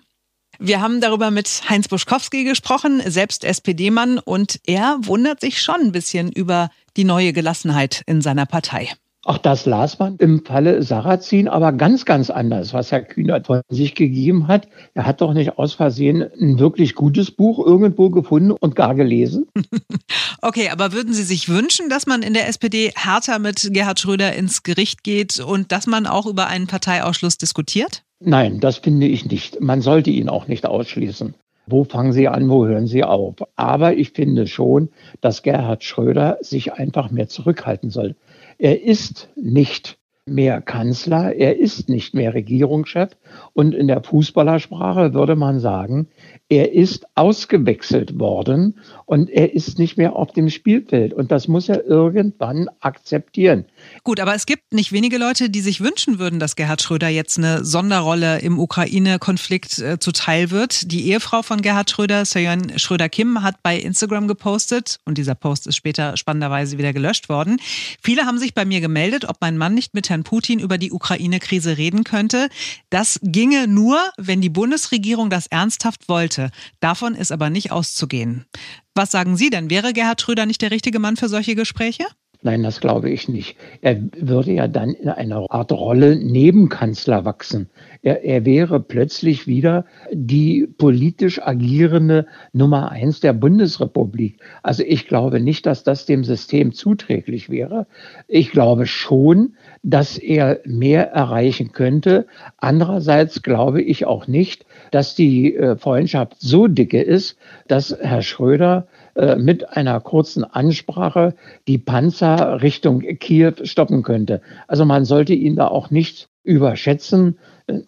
[0.60, 5.92] Wir haben darüber mit Heinz Buschkowski gesprochen, selbst SPD-Mann, und er wundert sich schon ein
[5.92, 8.92] bisschen über die neue Gelassenheit in seiner Partei.
[9.26, 13.62] Auch das las man im Falle Sarrazin aber ganz, ganz anders, was Herr Kühnert von
[13.70, 14.68] sich gegeben hat.
[14.94, 19.48] Er hat doch nicht aus Versehen ein wirklich gutes Buch irgendwo gefunden und gar gelesen.
[20.44, 24.36] okay, aber würden Sie sich wünschen, dass man in der SPD härter mit Gerhard Schröder
[24.36, 28.04] ins Gericht geht und dass man auch über einen Parteiausschluss diskutiert?
[28.20, 29.60] Nein, das finde ich nicht.
[29.60, 31.34] Man sollte ihn auch nicht ausschließen.
[31.66, 33.38] Wo fangen Sie an, wo hören Sie auf?
[33.56, 38.16] Aber ich finde schon, dass Gerhard Schröder sich einfach mehr zurückhalten soll.
[38.58, 43.16] Er ist nicht mehr Kanzler, er ist nicht mehr Regierungschef
[43.54, 46.08] und in der Fußballersprache würde man sagen,
[46.50, 51.14] er ist ausgewechselt worden und er ist nicht mehr auf dem Spielfeld.
[51.14, 53.66] Und das muss er irgendwann akzeptieren.
[54.08, 57.40] Gut, aber es gibt nicht wenige Leute, die sich wünschen würden, dass Gerhard Schröder jetzt
[57.40, 60.92] eine Sonderrolle im Ukraine-Konflikt äh, zuteil wird.
[60.92, 65.76] Die Ehefrau von Gerhard Schröder, Soyeon Schröder-Kim, hat bei Instagram gepostet und dieser Post ist
[65.76, 67.60] später spannenderweise wieder gelöscht worden.
[68.00, 70.92] Viele haben sich bei mir gemeldet, ob mein Mann nicht mit Herrn Putin über die
[70.92, 72.50] Ukraine-Krise reden könnte.
[72.92, 76.52] Das ginge nur, wenn die Bundesregierung das ernsthaft wollte.
[76.80, 78.46] Davon ist aber nicht auszugehen.
[78.94, 79.72] Was sagen Sie denn?
[79.72, 82.06] Wäre Gerhard Schröder nicht der richtige Mann für solche Gespräche?
[82.42, 83.58] Nein, das glaube ich nicht.
[83.82, 87.70] Er würde ja dann in einer Art Rolle Nebenkanzler wachsen.
[88.02, 94.40] Er, er wäre plötzlich wieder die politisch agierende Nummer eins der Bundesrepublik.
[94.64, 97.88] Also ich glaube nicht, dass das dem System zuträglich wäre.
[98.28, 102.26] Ich glaube schon, dass er mehr erreichen könnte.
[102.58, 108.88] Andererseits glaube ich auch nicht, dass die äh, Freundschaft so dicke ist, dass Herr Schröder
[109.14, 111.36] äh, mit einer kurzen Ansprache
[111.68, 114.42] die Panzer Richtung Kiew stoppen könnte.
[114.68, 117.38] Also man sollte ihn da auch nicht überschätzen.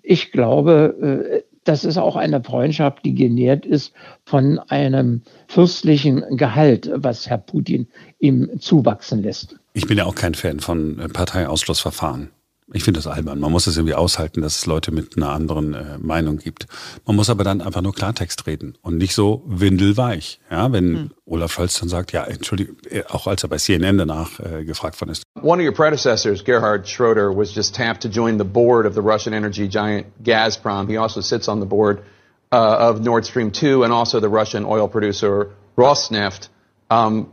[0.04, 6.92] Ich glaube, äh, das ist auch eine Freundschaft, die genährt ist von einem fürstlichen Gehalt,
[6.94, 7.88] was Herr Putin
[8.20, 9.58] ihm zuwachsen lässt.
[9.78, 12.32] Ich bin ja auch kein Fan von Parteiausschlussverfahren.
[12.74, 13.40] Ich finde das albern.
[13.40, 16.66] Man muss es irgendwie aushalten, dass es Leute mit einer anderen äh, Meinung gibt.
[17.06, 20.40] Man muss aber dann einfach nur Klartext reden und nicht so windelweich.
[20.50, 21.12] Ja, wenn hm.
[21.28, 25.00] Olaf Scholz dann sagt, ja, entschuldige, äh, auch als er bei CNN danach äh, gefragt
[25.00, 25.22] worden ist.
[25.44, 29.02] One of your predecessors, Gerhard Schroeder, was just tapped to join the board of the
[29.02, 30.90] Russian energy giant Gazprom.
[30.90, 32.00] He also sits on the board
[32.52, 36.50] uh, of Nord Stream 2 and also the Russian oil producer Rosneft.
[36.90, 37.28] Um,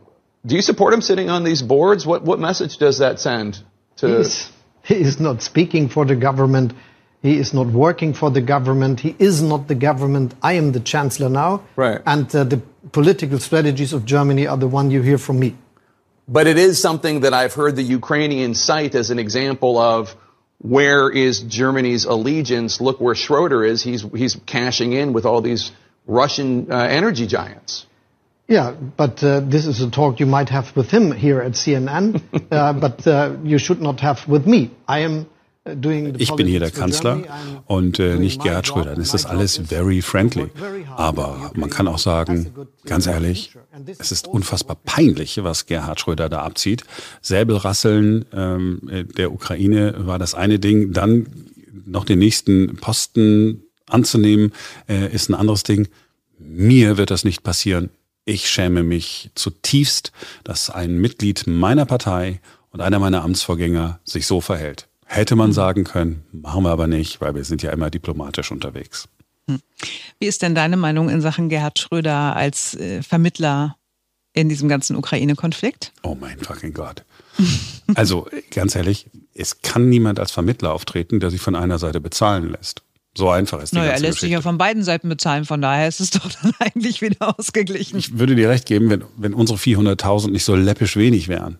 [0.47, 2.07] do you support him sitting on these boards?
[2.07, 3.59] What, what message does that send
[3.97, 4.19] to...
[4.19, 4.51] He's
[4.85, 6.75] He is not speaking for the government.
[7.23, 9.01] He is not working for the government.
[9.01, 10.35] He is not the government.
[10.43, 11.63] I am the chancellor now.
[11.75, 12.03] Right.
[12.05, 12.59] And uh, the
[12.93, 15.57] political strategies of Germany are the one you hear from me.
[16.29, 20.15] But it is something that I've heard the Ukrainians cite as an example of
[20.59, 22.81] where is Germany's allegiance?
[22.81, 23.83] Look where Schroeder is.
[23.83, 25.73] He's, he's cashing in with all these
[26.07, 27.87] Russian uh, energy giants.
[28.47, 32.21] Yeah, but uh, this is a talk you might have with him here at CNN,
[32.51, 34.71] uh, but uh, you should not have with me.
[34.87, 35.27] I am
[35.67, 35.73] uh,
[36.19, 37.23] ich bin hier der Kanzler
[37.67, 38.91] und äh, nicht Gerhard Schröder.
[38.91, 40.51] Dann ist das alles very friendly.
[40.95, 42.53] Aber man kann auch sagen,
[42.85, 43.57] ganz ehrlich,
[43.99, 46.85] es ist unfassbar peinlich, was Gerhard Schröder da abzieht.
[47.23, 50.93] Säbelrasseln ähm, der Ukraine war das eine Ding.
[50.93, 51.29] Dann
[51.87, 54.53] noch den nächsten Posten anzunehmen,
[54.87, 55.89] äh, ist ein anderes Ding.
[56.39, 57.89] Mir wird das nicht passieren.
[58.25, 60.13] Ich schäme mich zutiefst,
[60.45, 64.89] dass ein Mitglied meiner Partei und einer meiner Amtsvorgänger sich so verhält.
[65.05, 69.09] Hätte man sagen können, machen wir aber nicht, weil wir sind ja immer diplomatisch unterwegs.
[69.49, 69.61] Hm.
[70.19, 73.77] Wie ist denn deine Meinung in Sachen Gerhard Schröder als äh, Vermittler
[74.33, 75.93] in diesem ganzen Ukraine-Konflikt?
[76.03, 77.05] Oh mein fucking Gott.
[77.95, 82.51] also ganz ehrlich, es kann niemand als Vermittler auftreten, der sich von einer Seite bezahlen
[82.51, 82.83] lässt.
[83.17, 84.27] So einfach ist die naja, ganze er lässt Geschichte.
[84.27, 87.99] sich ja von beiden Seiten bezahlen, von daher ist es doch dann eigentlich wieder ausgeglichen.
[87.99, 91.59] Ich würde dir recht geben, wenn, wenn unsere 400.000 nicht so läppisch wenig wären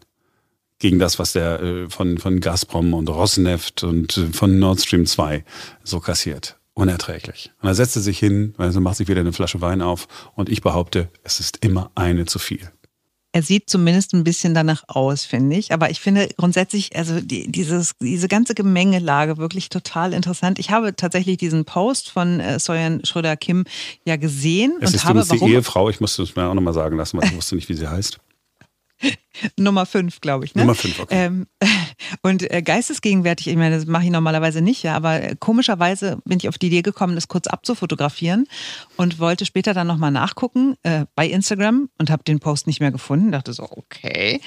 [0.79, 5.07] gegen das, was der äh, von, von Gazprom und Rosneft und äh, von Nord Stream
[5.07, 5.45] 2
[5.83, 6.59] so kassiert.
[6.75, 7.53] Unerträglich.
[7.63, 10.61] Und er setzte sich hin, also macht sich wieder eine Flasche Wein auf und ich
[10.61, 12.69] behaupte, es ist immer eine zu viel.
[13.35, 15.73] Er sieht zumindest ein bisschen danach aus, finde ich.
[15.73, 20.61] Aber ich finde grundsätzlich, also die, dieses, diese ganze Gemengelage wirklich total interessant.
[20.61, 23.65] Ich habe tatsächlich diesen Post von äh, Soyan Schröder-Kim
[24.05, 24.75] ja gesehen.
[24.81, 27.19] Es und ist habe, die warum, Ehefrau, ich musste es mir auch nochmal sagen lassen,
[27.19, 28.21] weil ich wusste nicht, wie sie heißt.
[29.57, 30.55] Nummer fünf, glaube ich.
[30.55, 30.63] Ne?
[30.63, 31.27] Nummer fünf, okay.
[31.27, 31.47] Ähm,
[32.23, 36.39] und äh, geistesgegenwärtig, ich meine, das mache ich normalerweise nicht, ja, aber äh, komischerweise bin
[36.39, 38.47] ich auf die Idee gekommen, das kurz abzufotografieren
[38.97, 42.93] und wollte später dann nochmal nachgucken äh, bei Instagram und habe den Post nicht mehr
[42.93, 43.33] gefunden.
[43.33, 44.41] Dachte so, okay.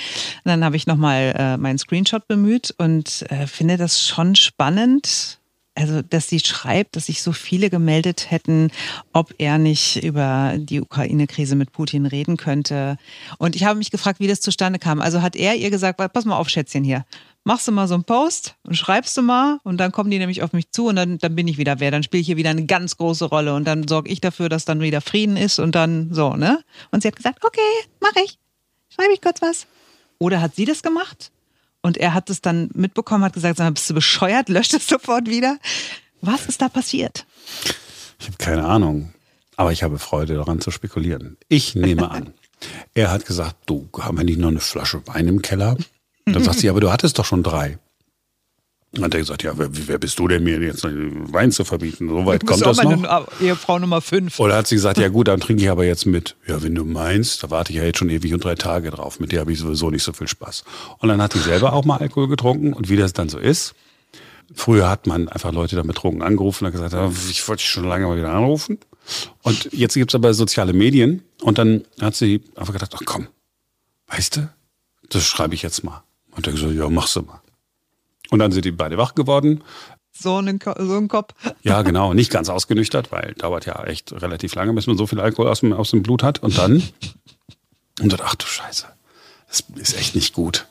[0.43, 5.39] Und dann habe ich nochmal äh, meinen Screenshot bemüht und äh, finde das schon spannend,
[5.77, 8.71] also dass sie schreibt, dass sich so viele gemeldet hätten,
[9.13, 12.97] ob er nicht über die Ukraine-Krise mit Putin reden könnte.
[13.37, 14.99] Und ich habe mich gefragt, wie das zustande kam.
[14.99, 17.05] Also hat er ihr gesagt, pass mal auf, Schätzchen hier,
[17.43, 20.41] machst du mal so einen Post und schreibst du mal und dann kommen die nämlich
[20.41, 21.91] auf mich zu und dann, dann bin ich wieder wer.
[21.91, 24.65] Dann spiele ich hier wieder eine ganz große Rolle und dann sorge ich dafür, dass
[24.65, 26.63] dann wieder Frieden ist und dann so, ne?
[26.91, 27.59] Und sie hat gesagt, okay,
[27.99, 28.39] mache ich.
[28.89, 29.67] Schreibe ich kurz was.
[30.17, 31.31] Oder hat sie das gemacht?
[31.87, 35.29] Und er hat es dann mitbekommen, hat gesagt, sag bist du bescheuert, löscht es sofort
[35.29, 35.57] wieder.
[36.19, 37.25] Was ist da passiert?
[38.19, 39.13] Ich habe keine Ahnung,
[39.55, 41.37] aber ich habe Freude daran zu spekulieren.
[41.47, 42.33] Ich nehme an,
[42.93, 45.77] er hat gesagt, du, haben wir nicht noch eine Flasche Wein im Keller?
[46.25, 47.79] Dann sagt sie, aber du hattest doch schon drei.
[48.93, 52.07] Dann hat er gesagt, ja, wer, wer bist du denn mir jetzt Wein zu verbieten?
[52.07, 52.95] So weit kommt das noch.
[52.95, 54.39] meine Ehefrau Nummer 5.
[54.39, 56.35] Oder hat sie gesagt, ja gut, dann trinke ich aber jetzt mit.
[56.47, 59.19] Ja, wenn du meinst, da warte ich ja jetzt schon ewig und drei Tage drauf.
[59.19, 60.63] Mit der habe ich sowieso nicht so viel Spaß.
[60.99, 62.73] Und dann hat sie selber auch mal Alkohol getrunken.
[62.73, 63.75] Und wie das dann so ist,
[64.55, 67.83] früher hat man einfach Leute dann betrunken angerufen und gesagt, ja, ich wollte dich schon
[67.83, 68.79] lange mal wieder anrufen.
[69.41, 71.23] Und jetzt gibt's aber soziale Medien.
[71.41, 73.27] Und dann hat sie einfach gedacht, ach komm,
[74.07, 74.49] weißt du,
[75.09, 76.03] das schreibe ich jetzt mal.
[76.31, 77.41] Und er gesagt, ja, machst du mal.
[78.29, 79.63] Und dann sind die beide wach geworden.
[80.11, 81.33] So ein, so ein Kopf.
[81.61, 85.19] Ja, genau, nicht ganz ausgenüchtert, weil dauert ja echt relativ lange, bis man so viel
[85.19, 86.41] Alkohol aus dem, aus dem Blut hat.
[86.41, 86.81] Und dann,
[88.01, 88.87] und dann, ach du Scheiße,
[89.47, 90.67] das ist echt nicht gut.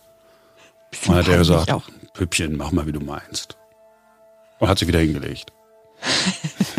[1.06, 1.84] Und dann hat er gesagt, auch.
[2.14, 3.56] Püppchen, mach mal, wie du meinst.
[4.58, 5.52] Und hat sich wieder hingelegt.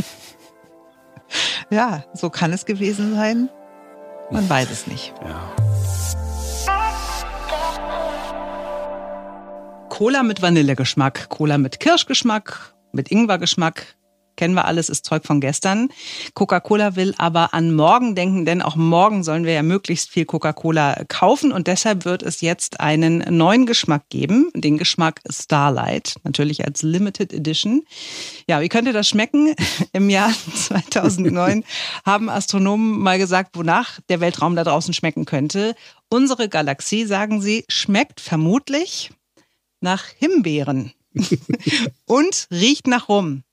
[1.70, 3.50] Ja, so kann es gewesen sein.
[4.32, 5.14] Man weiß es nicht.
[5.22, 5.67] Ja.
[9.98, 13.96] Cola mit Vanillegeschmack, Cola mit Kirschgeschmack, mit Ingwergeschmack.
[14.36, 15.90] Kennen wir alles, ist Zeug von gestern.
[16.36, 21.04] Coca-Cola will aber an morgen denken, denn auch morgen sollen wir ja möglichst viel Coca-Cola
[21.08, 26.84] kaufen und deshalb wird es jetzt einen neuen Geschmack geben, den Geschmack Starlight, natürlich als
[26.84, 27.82] Limited Edition.
[28.48, 29.56] Ja, wie könnte das schmecken?
[29.94, 31.64] Im Jahr 2009
[32.06, 35.74] haben Astronomen mal gesagt, wonach der Weltraum da draußen schmecken könnte.
[36.08, 39.10] Unsere Galaxie, sagen sie, schmeckt vermutlich
[39.82, 40.94] nach Himbeeren
[42.06, 43.44] und riecht nach Rum.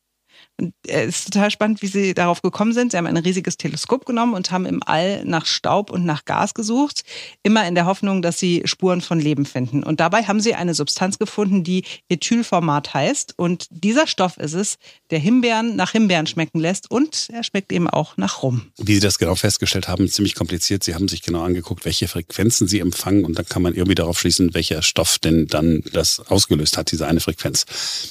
[0.86, 2.92] Es ist total spannend, wie sie darauf gekommen sind.
[2.92, 6.54] Sie haben ein riesiges Teleskop genommen und haben im All nach Staub und nach Gas
[6.54, 7.02] gesucht,
[7.42, 9.82] immer in der Hoffnung, dass sie Spuren von Leben finden.
[9.82, 13.34] Und dabei haben sie eine Substanz gefunden, die Ethylformat heißt.
[13.36, 14.78] Und dieser Stoff ist es,
[15.10, 18.70] der Himbeeren nach Himbeeren schmecken lässt und er schmeckt eben auch nach Rum.
[18.78, 20.84] Wie Sie das genau festgestellt haben, ziemlich kompliziert.
[20.84, 24.20] Sie haben sich genau angeguckt, welche Frequenzen Sie empfangen und dann kann man irgendwie darauf
[24.20, 27.66] schließen, welcher Stoff denn dann das ausgelöst hat, diese eine Frequenz.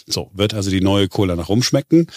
[0.07, 2.07] So, wird also die neue Cola nach Rum schmecken?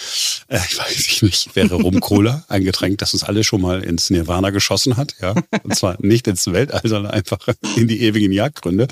[0.48, 4.10] Äh, ich weiß ich nicht, wäre Rum-Cola ein Getränk, das uns alle schon mal ins
[4.10, 5.34] Nirvana geschossen hat, ja.
[5.62, 8.88] Und zwar nicht ins Weltall, sondern einfach in die ewigen Jagdgründe.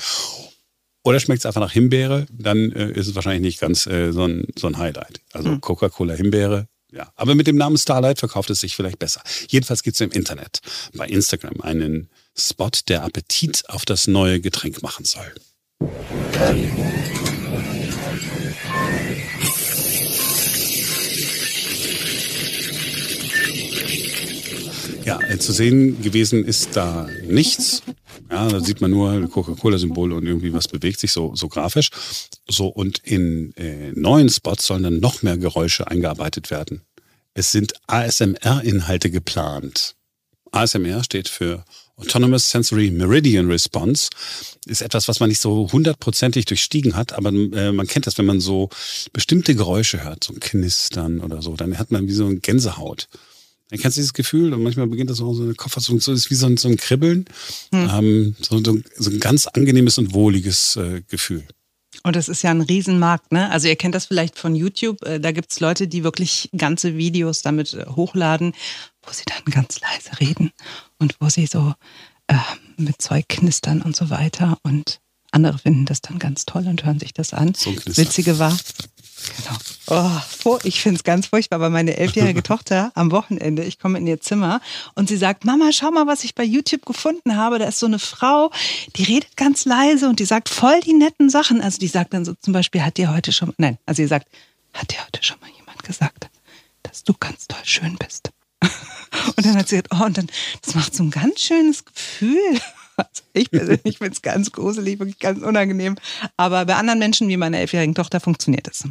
[1.03, 4.25] Oder schmeckt es einfach nach Himbeere, dann äh, ist es wahrscheinlich nicht ganz äh, so,
[4.25, 5.21] ein, so ein Highlight.
[5.33, 7.11] Also Coca-Cola Himbeere, ja.
[7.17, 9.23] Aber mit dem Namen Starlight verkauft es sich vielleicht besser.
[9.49, 10.61] Jedenfalls gibt es im Internet,
[10.95, 15.35] bei Instagram, einen Spot, der Appetit auf das neue Getränk machen soll.
[25.05, 27.83] Ja, äh, zu sehen gewesen ist da nichts.
[28.31, 31.91] Ja, da sieht man nur Coca-Cola-Symbol und irgendwie was bewegt sich so, so grafisch.
[32.49, 36.81] So, und in äh, neuen Spots sollen dann noch mehr Geräusche eingearbeitet werden.
[37.35, 39.95] Es sind ASMR-Inhalte geplant.
[40.53, 41.65] ASMR steht für
[41.97, 44.09] Autonomous Sensory Meridian Response.
[44.67, 48.27] Ist etwas, was man nicht so hundertprozentig durchstiegen hat, aber äh, man kennt das, wenn
[48.27, 48.71] man so
[49.13, 53.09] bestimmte Geräusche hört, so ein Knistern oder so, dann hat man wie so eine Gänsehaut.
[53.71, 56.35] Dann kennst du dieses Gefühl und manchmal beginnt das auch so eine so ist wie
[56.35, 57.25] so ein, so ein Kribbeln.
[57.73, 61.45] Ähm, so, so, so ein ganz angenehmes und wohliges äh, Gefühl.
[62.03, 63.51] Und das ist ja ein Riesenmarkt, ne?
[63.51, 65.03] Also ihr kennt das vielleicht von YouTube.
[65.05, 68.53] äh, Da gibt's Leute, die wirklich ganze Videos damit äh, hochladen,
[69.03, 70.51] wo sie dann ganz leise reden
[70.99, 71.73] und wo sie so
[72.27, 72.37] äh,
[72.77, 74.59] mit Zeug knistern und so weiter.
[74.63, 75.01] Und
[75.31, 77.55] andere finden das dann ganz toll und hören sich das an.
[77.55, 77.75] So.
[77.87, 78.57] Witzige war,
[79.37, 80.21] Genau.
[80.45, 84.07] Oh, ich finde es ganz furchtbar, weil meine elfjährige Tochter am Wochenende, ich komme in
[84.07, 84.61] ihr Zimmer
[84.95, 87.59] und sie sagt, Mama, schau mal, was ich bei YouTube gefunden habe.
[87.59, 88.51] Da ist so eine Frau,
[88.97, 91.61] die redet ganz leise und die sagt voll die netten Sachen.
[91.61, 94.29] Also die sagt dann so zum Beispiel, hat dir heute schon, nein, also sie sagt,
[94.73, 96.29] hat dir heute schon mal jemand gesagt,
[96.83, 98.31] dass du ganz toll schön bist?
[99.37, 100.27] Und dann hat sie gesagt, oh, und dann,
[100.63, 102.61] das macht so ein ganz schönes Gefühl.
[102.97, 105.97] Also ich persönlich finde es ganz gruselig, wirklich ganz unangenehm.
[106.37, 108.85] Aber bei anderen Menschen wie meiner elfjährigen Tochter funktioniert es.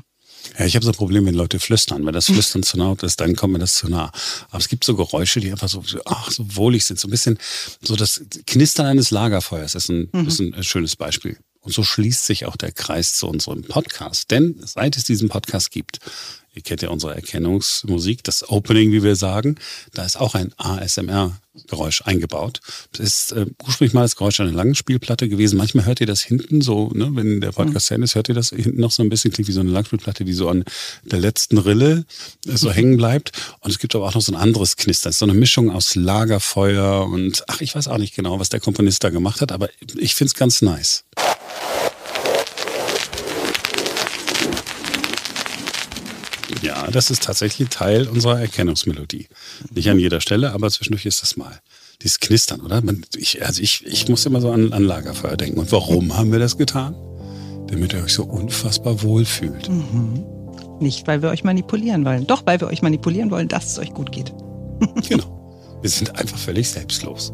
[0.57, 2.05] Ja, ich habe so ein Problem, wenn Leute flüstern.
[2.05, 4.11] Wenn das Flüstern zu laut ist, dann kommt mir das zu nah.
[4.49, 6.99] Aber es gibt so Geräusche, die einfach so, ach, so wohlig sind.
[6.99, 7.37] So ein bisschen
[7.81, 11.37] so das Knistern eines Lagerfeuers ist ein, ist ein schönes Beispiel.
[11.61, 14.31] Und so schließt sich auch der Kreis zu unserem Podcast.
[14.31, 15.99] Denn seit es diesen Podcast gibt,
[16.55, 19.55] ihr kennt ja unsere Erkennungsmusik, das Opening, wie wir sagen,
[19.93, 22.61] da ist auch ein ASMR-Geräusch eingebaut.
[22.91, 25.57] Das ist äh, ursprünglich mal das Geräusch einer langen Spielplatte gewesen.
[25.57, 28.49] Manchmal hört ihr das hinten so, ne, wenn der Podcast Ende ist, hört ihr das
[28.49, 30.63] hinten noch so ein bisschen, klingt wie so eine Langspielplatte, die so an
[31.03, 32.05] der letzten Rille
[32.45, 33.31] äh, so hängen bleibt.
[33.61, 35.09] Und es gibt aber auch noch so ein anderes Knistern.
[35.09, 38.49] Es ist so eine Mischung aus Lagerfeuer und, ach, ich weiß auch nicht genau, was
[38.49, 41.03] der Komponist da gemacht hat, aber ich find's ganz nice.
[46.63, 49.27] Ja, das ist tatsächlich Teil unserer Erkennungsmelodie.
[49.73, 51.59] Nicht an jeder Stelle, aber zwischendurch ist das mal.
[52.01, 52.81] Dieses Knistern, oder?
[52.81, 55.59] Man, ich, also ich, ich muss immer so an, an Lagerfeuer denken.
[55.59, 56.95] Und warum haben wir das getan?
[57.67, 59.67] Damit ihr euch so unfassbar wohlfühlt.
[59.67, 60.23] Mhm.
[60.79, 62.27] Nicht, weil wir euch manipulieren wollen.
[62.27, 64.33] Doch, weil wir euch manipulieren wollen, dass es euch gut geht.
[65.07, 65.79] genau.
[65.81, 67.33] Wir sind einfach völlig selbstlos.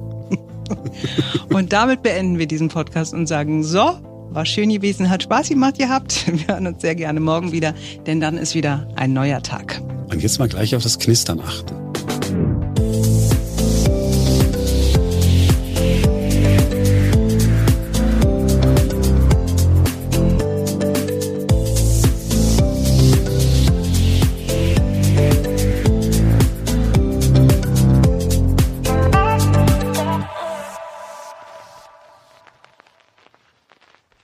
[1.54, 4.00] und damit beenden wir diesen Podcast und sagen, so,
[4.32, 6.26] war schön gewesen, hat Spaß gemacht gehabt.
[6.32, 7.74] Wir hören uns sehr gerne morgen wieder,
[8.06, 9.82] denn dann ist wieder ein neuer Tag.
[10.10, 11.89] Und jetzt mal gleich auf das Knistern achten.